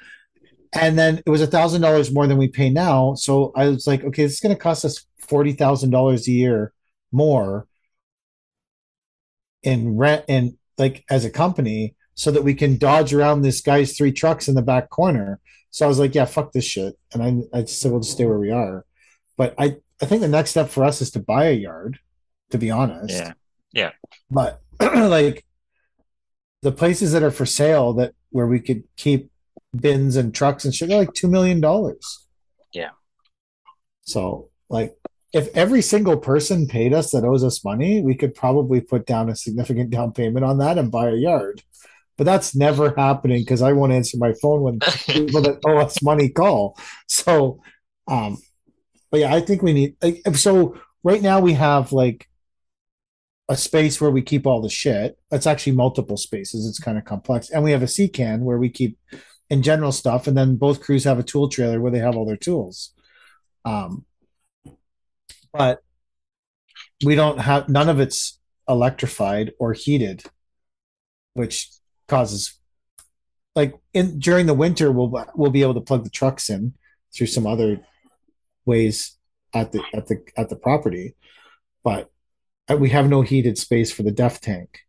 [0.73, 3.15] and then it was a thousand dollars more than we pay now.
[3.15, 6.33] So I was like, okay, this is going to cost us forty thousand dollars a
[6.33, 6.73] year
[7.13, 7.67] more
[9.63, 13.97] in rent and like as a company so that we can dodge around this guy's
[13.97, 15.41] three trucks in the back corner.
[15.71, 16.99] So I was like, yeah, fuck this shit.
[17.13, 18.85] And I, I just said, we'll just stay where we are.
[19.37, 21.99] But I, I think the next step for us is to buy a yard,
[22.51, 23.15] to be honest.
[23.15, 23.33] Yeah.
[23.73, 23.93] Yeah.
[24.31, 25.45] But like
[26.63, 29.31] the places that are for sale that where we could keep
[29.79, 31.63] bins and trucks and shit, they're like $2 million.
[32.73, 32.91] Yeah.
[34.03, 34.97] So like
[35.33, 39.29] if every single person paid us that owes us money, we could probably put down
[39.29, 41.63] a significant down payment on that and buy a yard.
[42.17, 46.03] But that's never happening because I won't answer my phone when people that owe us
[46.03, 46.77] money call.
[47.07, 47.63] So,
[48.09, 48.37] um,
[49.11, 50.79] but yeah, I think we need like so.
[51.03, 52.29] Right now we have like
[53.51, 55.19] a space where we keep all the shit.
[55.33, 56.69] It's actually multiple spaces.
[56.69, 58.97] It's kind of complex, and we have a sea can where we keep
[59.51, 62.25] in general stuff, and then both crews have a tool trailer where they have all
[62.25, 62.95] their tools.
[63.65, 64.07] Um,
[65.53, 65.81] but
[67.05, 70.23] we don't have none of it's electrified or heated,
[71.35, 71.71] which
[72.07, 72.57] causes
[73.57, 76.75] like in during the winter we'll we'll be able to plug the trucks in
[77.13, 77.81] through some other
[78.65, 79.19] ways
[79.53, 81.17] at the at the at the property,
[81.83, 82.11] but
[82.79, 84.81] we have no heated space for the DEF tank,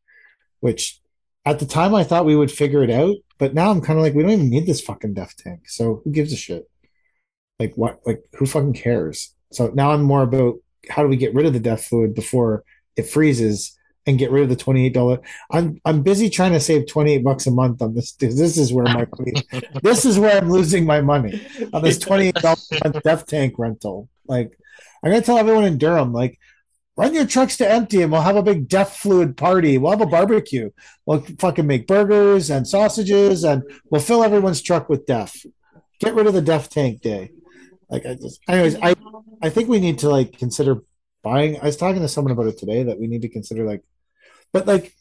[0.59, 0.99] which
[1.45, 4.03] at the time I thought we would figure it out, but now I'm kind of
[4.03, 5.67] like we don't even need this fucking DEF tank.
[5.67, 6.69] So who gives a shit?
[7.59, 7.99] Like what?
[8.05, 9.33] Like who fucking cares?
[9.51, 10.55] So now I'm more about
[10.89, 12.63] how do we get rid of the DEF fluid before
[12.95, 15.19] it freezes and get rid of the twenty eight dollar.
[15.51, 18.15] I'm I'm busy trying to save twenty eight bucks a month on this.
[18.19, 19.05] This is where my
[19.83, 21.41] this is where I'm losing my money
[21.73, 22.57] on this twenty eight dollar
[23.03, 24.09] DEF tank rental.
[24.27, 24.57] Like
[25.03, 26.39] I'm gonna tell everyone in Durham, like
[27.01, 29.79] run your trucks to empty and we'll have a big DEF fluid party.
[29.79, 30.69] We'll have a barbecue.
[31.07, 35.47] We'll fucking make burgers and sausages and we'll fill everyone's truck with DEF.
[35.99, 37.31] Get rid of the DEF tank day.
[37.89, 38.93] Like I just, anyways, I
[39.41, 40.83] I think we need to like consider
[41.23, 41.59] buying.
[41.59, 43.83] I was talking to someone about it today that we need to consider like,
[44.53, 44.93] but like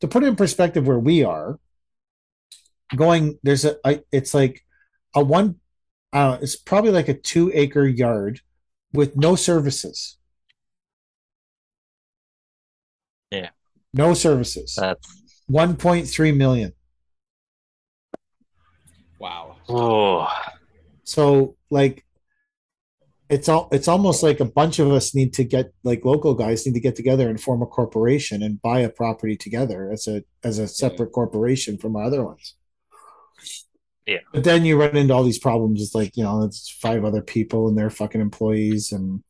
[0.00, 1.60] to put it in perspective where we are
[2.96, 3.38] going.
[3.44, 3.76] There's a
[4.10, 4.64] it's like
[5.14, 5.60] a one.
[6.12, 8.40] Uh, it's probably like a two acre yard
[8.92, 10.18] with no services.
[13.34, 13.50] Yeah.
[13.92, 14.76] No services.
[14.78, 16.72] That's 1.3 million.
[19.18, 19.56] Wow.
[19.68, 20.28] oh
[21.04, 22.04] So like
[23.30, 26.66] it's all it's almost like a bunch of us need to get like local guys
[26.66, 30.24] need to get together and form a corporation and buy a property together as a
[30.42, 31.14] as a separate mm-hmm.
[31.14, 32.54] corporation from our other ones.
[34.06, 34.18] Yeah.
[34.32, 35.80] But then you run into all these problems.
[35.80, 39.22] It's like, you know, it's five other people and their fucking employees and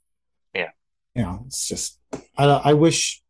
[0.54, 0.70] Yeah.
[1.14, 2.00] You know, it's just
[2.36, 3.22] I I wish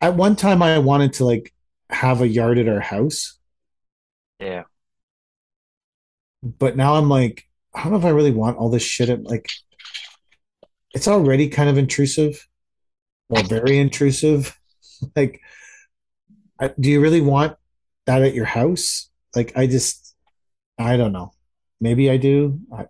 [0.00, 1.52] at one time I wanted to like
[1.90, 3.38] have a yard at our house,
[4.40, 4.64] yeah.
[6.42, 9.22] but now I'm like, I don't know if I really want all this shit at
[9.22, 9.48] like
[10.94, 12.48] it's already kind of intrusive
[13.28, 14.58] or very intrusive.
[15.16, 15.40] like
[16.58, 17.56] I, do you really want
[18.06, 19.10] that at your house?
[19.34, 20.14] Like I just
[20.78, 21.32] I don't know.
[21.80, 22.60] Maybe I do.
[22.74, 22.86] I,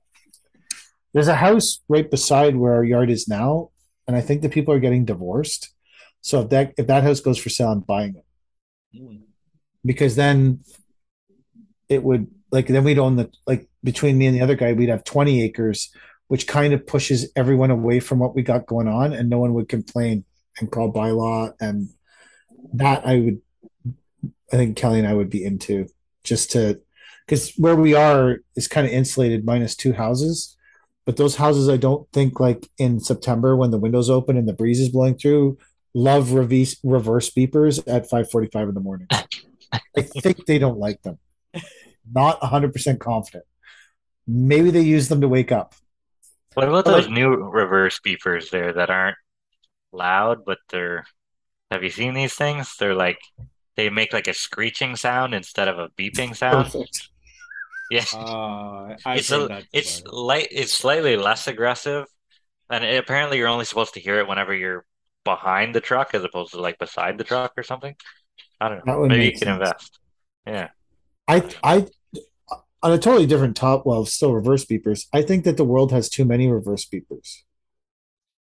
[1.12, 3.70] there's a house right beside where our yard is now,
[4.06, 5.70] and I think the people are getting divorced.
[6.26, 9.00] So if that if that house goes for sale, I'm buying it.
[9.00, 9.20] Mm.
[9.84, 10.64] Because then
[11.88, 14.88] it would like then we'd own the like between me and the other guy we'd
[14.88, 15.90] have 20 acres
[16.26, 19.54] which kind of pushes everyone away from what we got going on and no one
[19.54, 20.24] would complain
[20.58, 21.88] and call bylaw and
[22.72, 23.40] that i would
[24.52, 25.86] i think kelly and i would be into
[26.24, 26.80] just to
[27.24, 30.56] because where we are is kind of insulated minus two houses
[31.04, 34.52] but those houses i don't think like in september when the windows open and the
[34.52, 35.56] breeze is blowing through
[35.96, 39.08] love reverse reverse beepers at 5:45 in the morning.
[39.10, 41.18] I think they don't like them.
[42.12, 43.44] Not 100% confident.
[44.28, 45.74] Maybe they use them to wake up.
[46.54, 49.16] What about those new reverse beepers there that aren't
[49.92, 51.04] loud, but they're
[51.70, 52.76] have you seen these things?
[52.78, 53.18] They're like
[53.76, 56.66] they make like a screeching sound instead of a beeping sound.
[56.66, 57.08] Perfect.
[57.88, 58.02] Yeah.
[58.12, 62.06] Uh, it's a, it's light it's slightly less aggressive
[62.68, 64.84] and it- apparently you're only supposed to hear it whenever you're
[65.26, 67.94] behind the truck as opposed to like beside the truck or something
[68.62, 69.58] i don't know maybe you can sense.
[69.58, 69.98] invest
[70.46, 70.68] yeah
[71.28, 71.86] I I
[72.82, 75.06] on a totally different top well still reverse beepers.
[75.12, 77.42] I think that the world has too many reverse beepers.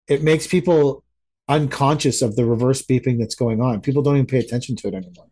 [0.07, 1.03] It makes people
[1.47, 3.81] unconscious of the reverse beeping that's going on.
[3.81, 5.27] People don't even pay attention to it anymore.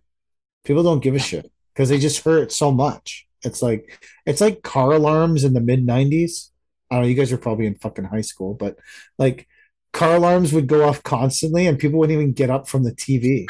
[0.64, 3.28] People don't give a shit because they just heard it so much.
[3.41, 6.50] It's like it's like car alarms in the mid '90s.
[6.89, 7.10] I don't know.
[7.10, 8.78] You guys are probably in fucking high school, but
[9.18, 9.48] like
[9.94, 13.46] car alarms would go off constantly, and people wouldn't even get up from the TV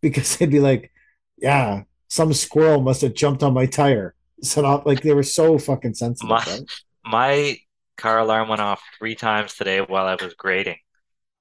[0.00, 0.92] because they'd be like,
[1.38, 5.58] "Yeah, some squirrel must have jumped on my tire." Set off like they were so
[5.58, 6.30] fucking sensitive.
[6.30, 6.62] My right?
[7.04, 7.58] my
[7.96, 10.78] car alarm went off three times today while I was grading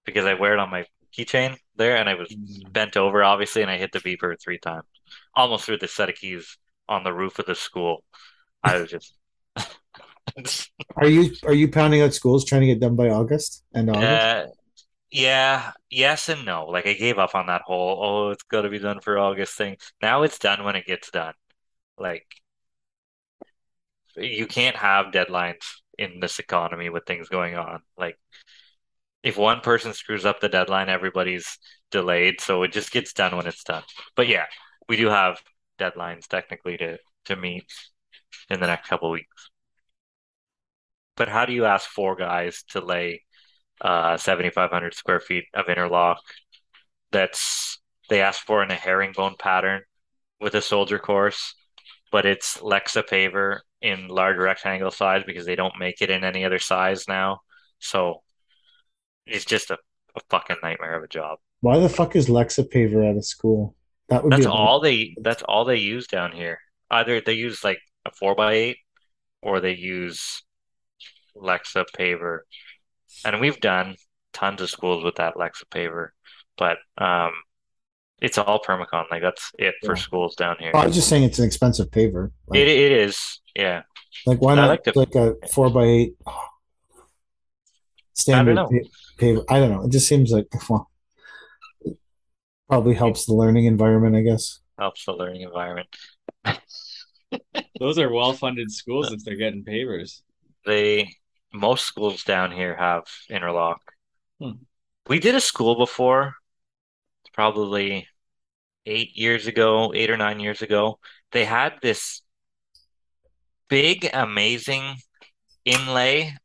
[0.06, 0.86] because I wear it on my
[1.18, 2.74] keychain there, and I was mm.
[2.74, 4.88] bent over obviously, and I hit the beeper three times,
[5.36, 8.04] almost threw the set of keys on the roof of the school.
[8.64, 9.14] I was just.
[10.96, 14.28] Are you are you pounding out schools trying to get done by August and August?
[14.28, 14.46] Uh,
[15.12, 16.66] yeah, yes and no.
[16.68, 19.56] Like I gave up on that whole, oh, it's got to be done for August
[19.58, 19.78] thing.
[20.02, 21.34] Now it's done when it gets done.
[21.98, 22.28] Like
[24.16, 25.64] you can't have deadlines
[25.98, 27.82] in this economy with things going on.
[27.98, 28.18] Like
[29.24, 31.58] if one person screws up the deadline, everybody's
[31.92, 33.84] delayed, so it just gets done when it's done.
[34.16, 34.46] But yeah,
[34.88, 35.42] we do have
[35.80, 37.66] deadlines technically to to meet
[38.50, 39.50] in the next couple of weeks.
[41.20, 43.24] But how do you ask four guys to lay
[43.82, 46.20] uh 7,500 square feet of interlock
[47.12, 49.82] that's they asked for in a herringbone pattern
[50.42, 51.54] with a soldier course,
[52.12, 56.44] but it's Lexa paver in large rectangle size because they don't make it in any
[56.44, 57.42] other size now.
[57.80, 58.24] So
[59.26, 59.78] it's just a,
[60.16, 61.40] a fucking nightmare of a job.
[61.62, 63.76] Why the fuck is Lexa Paver out of school?
[64.08, 66.60] That would That's be all they that's all they use down here.
[66.90, 68.78] Either they use like a four by eight
[69.42, 70.44] or they use
[71.42, 72.40] Lexa paver.
[73.26, 73.96] And we've done
[74.34, 76.10] tons of schools with that Lexa paver,
[76.58, 77.32] but um
[78.22, 79.06] it's all permacon.
[79.10, 80.02] Like that's it for Yeah.
[80.02, 80.72] schools down here.
[80.76, 82.32] I was just saying it's an expensive paver.
[82.48, 83.40] Like, It it is.
[83.56, 83.84] Yeah.
[84.26, 86.14] like why I not like the- like a four by eight
[88.14, 88.68] standard know.
[88.68, 89.44] pa- paver?
[89.50, 89.84] I don't know.
[89.86, 90.90] It just seems like well,
[92.68, 94.60] probably helps the learning environment, I guess.
[94.78, 95.88] Helps the learning environment.
[97.80, 100.22] Those are well-funded schools if they're getting pavers.
[100.66, 101.16] They
[101.54, 103.82] most schools down here have interlock.
[104.40, 104.64] Hmm.
[105.08, 106.36] We did a school before,
[107.34, 108.08] probably
[108.86, 111.00] eight years ago, eight or nine years ago.
[111.32, 112.22] They had this
[113.68, 114.96] big, amazing
[115.66, 116.36] inlay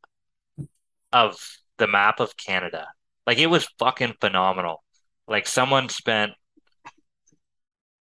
[1.11, 1.37] of
[1.77, 2.87] the map of Canada.
[3.27, 4.83] Like it was fucking phenomenal.
[5.27, 6.33] Like someone spent,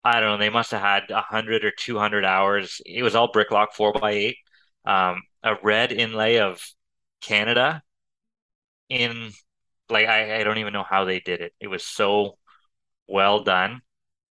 [0.04, 2.80] I don't know, they must have had a hundred or two hundred hours.
[2.84, 4.36] It was all bricklock four by eight.
[4.84, 6.60] Um, a red inlay of
[7.22, 7.82] Canada
[8.88, 9.32] in
[9.88, 11.52] like I, I don't even know how they did it.
[11.60, 12.36] It was so
[13.08, 13.80] well done.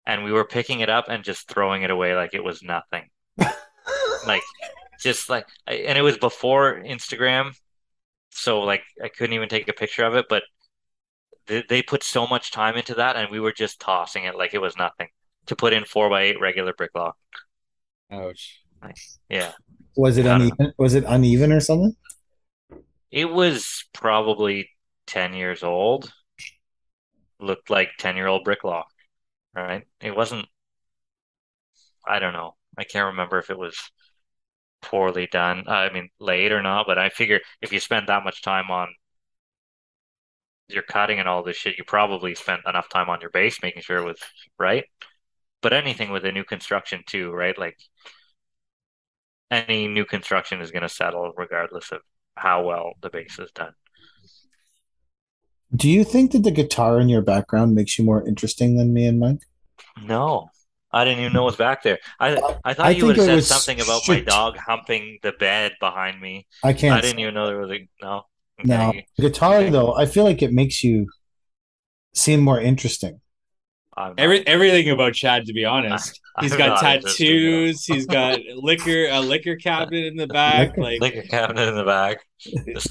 [0.05, 3.05] And we were picking it up and just throwing it away like it was nothing.
[4.27, 4.43] Like
[4.99, 7.57] just like and it was before Instagram.
[8.31, 10.43] So like I couldn't even take a picture of it, but
[11.47, 14.53] they, they put so much time into that and we were just tossing it like
[14.53, 15.07] it was nothing
[15.47, 17.15] to put in four by eight regular brick lock.
[18.11, 18.61] Ouch.
[18.81, 19.19] Nice.
[19.29, 19.53] Yeah.
[19.95, 20.73] Was it I don't uneven?
[20.77, 21.95] Was it uneven or something?
[23.12, 24.72] It was probably
[25.05, 26.12] 10 years old.
[27.39, 28.93] Looked like 10 year old brick lock,
[29.53, 29.88] right?
[30.01, 30.47] It wasn't,
[32.05, 32.55] I don't know.
[32.78, 33.78] I can't remember if it was
[34.82, 35.66] poorly done.
[35.68, 38.89] I mean, laid or not, but I figure if you spend that much time on
[40.68, 43.82] your cutting and all this shit, you probably spent enough time on your base making
[43.82, 44.20] sure it was
[44.57, 44.86] right.
[45.62, 47.57] But anything with a new construction too, right?
[47.57, 47.78] Like
[49.51, 52.01] any new construction is going to settle regardless of
[52.39, 53.73] how well the base is done.
[55.75, 59.07] Do you think that the guitar in your background makes you more interesting than me
[59.07, 59.39] and Mike?
[59.95, 60.49] No,
[60.91, 61.99] I didn't even know it was back there.
[62.19, 65.73] I I thought I you would have said something about my dog humping the bed
[65.79, 66.47] behind me.
[66.63, 66.95] I can't.
[66.95, 68.23] I didn't even know there was a no.
[68.63, 69.69] No, guitar Okay.
[69.69, 71.07] though, I feel like it makes you
[72.13, 73.21] seem more interesting.
[74.00, 76.20] I'm not- Every everything about Chad, to be honest.
[76.39, 77.36] He's I'm got not interested at all.
[77.66, 77.86] tattoos.
[77.86, 80.70] He's got liquor, a liquor cabinet in the back.
[80.70, 82.20] Liquor- Like Liquor cabinet in the back.
[82.45, 82.88] Is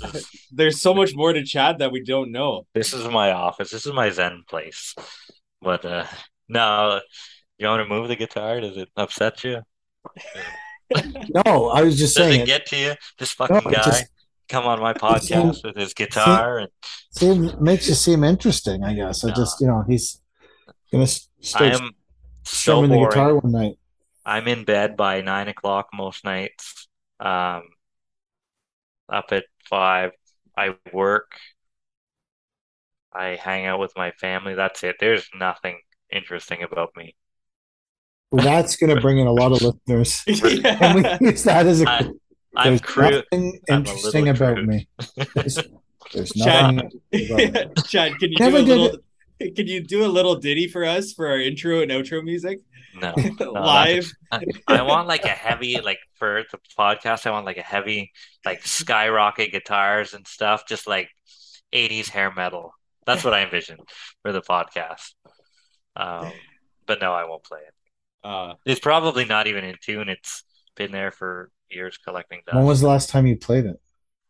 [0.53, 2.67] there's so much more to Chad that we don't know.
[2.75, 3.71] this is my office.
[3.71, 4.95] This is my zen place.
[5.63, 6.05] But uh
[6.49, 7.01] no,
[7.59, 8.61] you want to move the guitar?
[8.61, 9.63] Does it upset you?
[11.45, 12.95] No, I was just Does saying it it get to you?
[13.19, 14.07] This fucking No, guy just-
[14.49, 16.69] come on my podcast with his guitar and
[17.11, 18.83] seem, makes you seem interesting.
[18.83, 20.21] I guess I just you know he's
[20.93, 21.91] gonna s- I start am
[22.45, 23.09] so the boring.
[23.11, 23.79] guitar one night.
[24.25, 26.89] I'm in bed by nine o'clock most nights.
[27.21, 27.63] Um,
[29.09, 30.13] up at five.
[30.57, 31.33] I work.
[33.13, 34.55] I hang out with my family.
[34.55, 34.97] That's it.
[35.01, 35.79] There's nothing
[36.13, 37.15] interesting about me.
[38.31, 40.23] Well, that's gonna bring in a lot of listeners.
[40.27, 41.19] And Yeah.
[41.21, 42.11] we use that as a I-
[42.57, 44.69] I'm there's cru- nothing I'm a interesting about crude.
[44.69, 44.89] me.
[45.35, 45.59] There's,
[46.13, 47.73] There's Chad, nothing.
[47.87, 48.99] Chad, can you Never do a did little?
[49.57, 52.61] Can you do a little ditty for us for our intro and outro music
[52.95, 54.11] No, no, live?
[54.33, 58.13] I, I want like a heavy, like for the podcast, I want like a heavy,
[58.45, 61.09] like skyrocket guitars and stuff, just like
[61.73, 62.73] 80s hair metal.
[63.07, 63.79] That's what I envision
[64.23, 65.15] for the podcast.
[65.97, 66.33] Um,
[66.87, 67.75] but no, I won't play it.
[68.25, 70.09] Uh, It's probably not even in tune.
[70.09, 70.45] It's
[70.77, 72.57] been there for years collecting dust.
[72.57, 73.81] When was the last time you played it?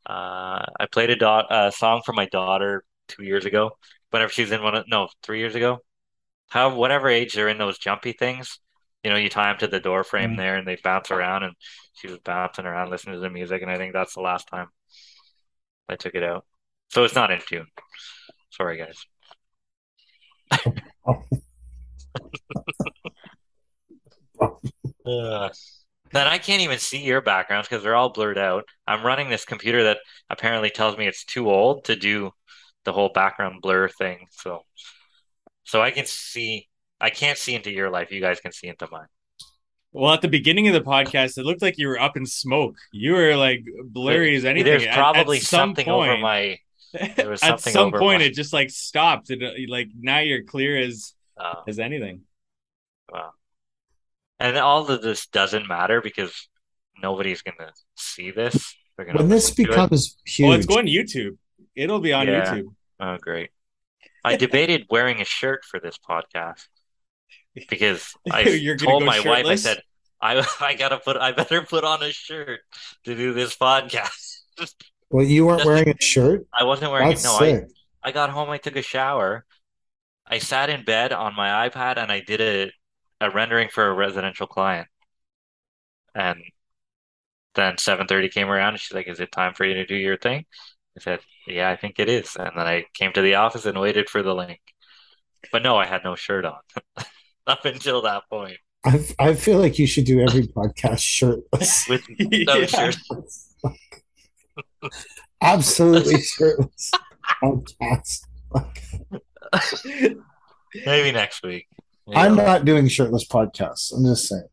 [0.07, 3.73] Uh, I played a dot a song for my daughter two years ago.
[4.11, 5.79] Whenever she's in one of no three years ago,
[6.49, 8.59] how whatever age they're in those jumpy things,
[9.05, 10.37] you know, you tie them to the door frame Mm.
[10.37, 11.55] there and they bounce around, and
[11.95, 14.69] she was bouncing around listening to the music, and I think that's the last time
[15.89, 16.45] I took it out.
[16.89, 17.67] So it's not in tune.
[18.51, 19.05] Sorry, guys.
[26.11, 28.65] Then I can't even see your backgrounds because they're all blurred out.
[28.87, 29.99] I'm running this computer that
[30.31, 32.33] apparently tells me it's too old to do
[32.89, 34.27] the whole background blur thing.
[34.31, 34.65] So,
[35.65, 36.69] so I can see.
[37.01, 38.11] I can't see into your life.
[38.11, 39.07] You guys can see into mine.
[39.93, 42.77] well, at the beginning of the podcast, it looked like you were up in smoke.
[42.93, 44.65] You were like blurry as anything.
[44.73, 46.59] There's probably at some something over point- my.
[47.17, 49.31] there was something at some over point, my- it just like stopped.
[49.31, 52.23] And uh, like now you're clear as Uh, as anything.
[53.13, 53.31] Wow.
[54.41, 56.49] and all of this doesn't matter because
[57.03, 58.75] nobody's gonna see this.
[58.97, 59.69] They're gonna When this listen it.
[59.69, 61.37] becomes huge, Well, it's going YouTube.
[61.77, 62.45] It'll be on Yeah.
[62.45, 62.75] YouTube.
[63.01, 63.51] Oh, great.
[64.25, 66.67] I debated wearing a shirt for this podcast
[67.69, 69.83] because I You're told go my wife, I said,
[70.21, 72.61] I, I gotta put, I better put on a shirt
[73.05, 74.41] to do this podcast.
[75.11, 76.47] well, you weren't wearing a shirt.
[76.53, 77.27] I wasn't wearing That's it.
[77.27, 77.63] No, I.
[78.01, 79.45] I got home, I took a shower,
[80.31, 83.93] I sat in bed on my iPad and I did a, a rendering for a
[83.93, 84.89] residential client.
[86.15, 86.43] And
[87.55, 90.17] then 7:30 came around and she's like, "Is it time for you to do your
[90.19, 90.45] thing?"
[90.99, 93.79] I said, "Yeah, I think it is." And then I came to the office and
[93.81, 94.61] waited for the link.
[95.53, 96.59] But no, I had no shirt on
[97.47, 98.57] up until that point.
[98.85, 101.87] I, I feel like you should do every podcast shirtless.
[101.89, 102.67] With no Yeah.
[102.67, 102.97] shirt.
[105.41, 106.91] Absolutely shirtless.
[107.43, 108.21] Podcast.
[110.87, 111.67] Maybe next week.
[112.15, 112.45] I'm Yeah.
[112.45, 113.93] not doing shirtless podcasts.
[113.95, 114.49] I'm just saying.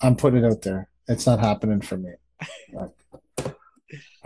[0.00, 0.88] I'm putting it out there.
[1.08, 2.10] It's not happening for me.
[2.72, 2.90] Like,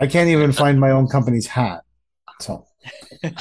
[0.01, 1.81] I can't even find my own company's hat.
[2.39, 2.65] So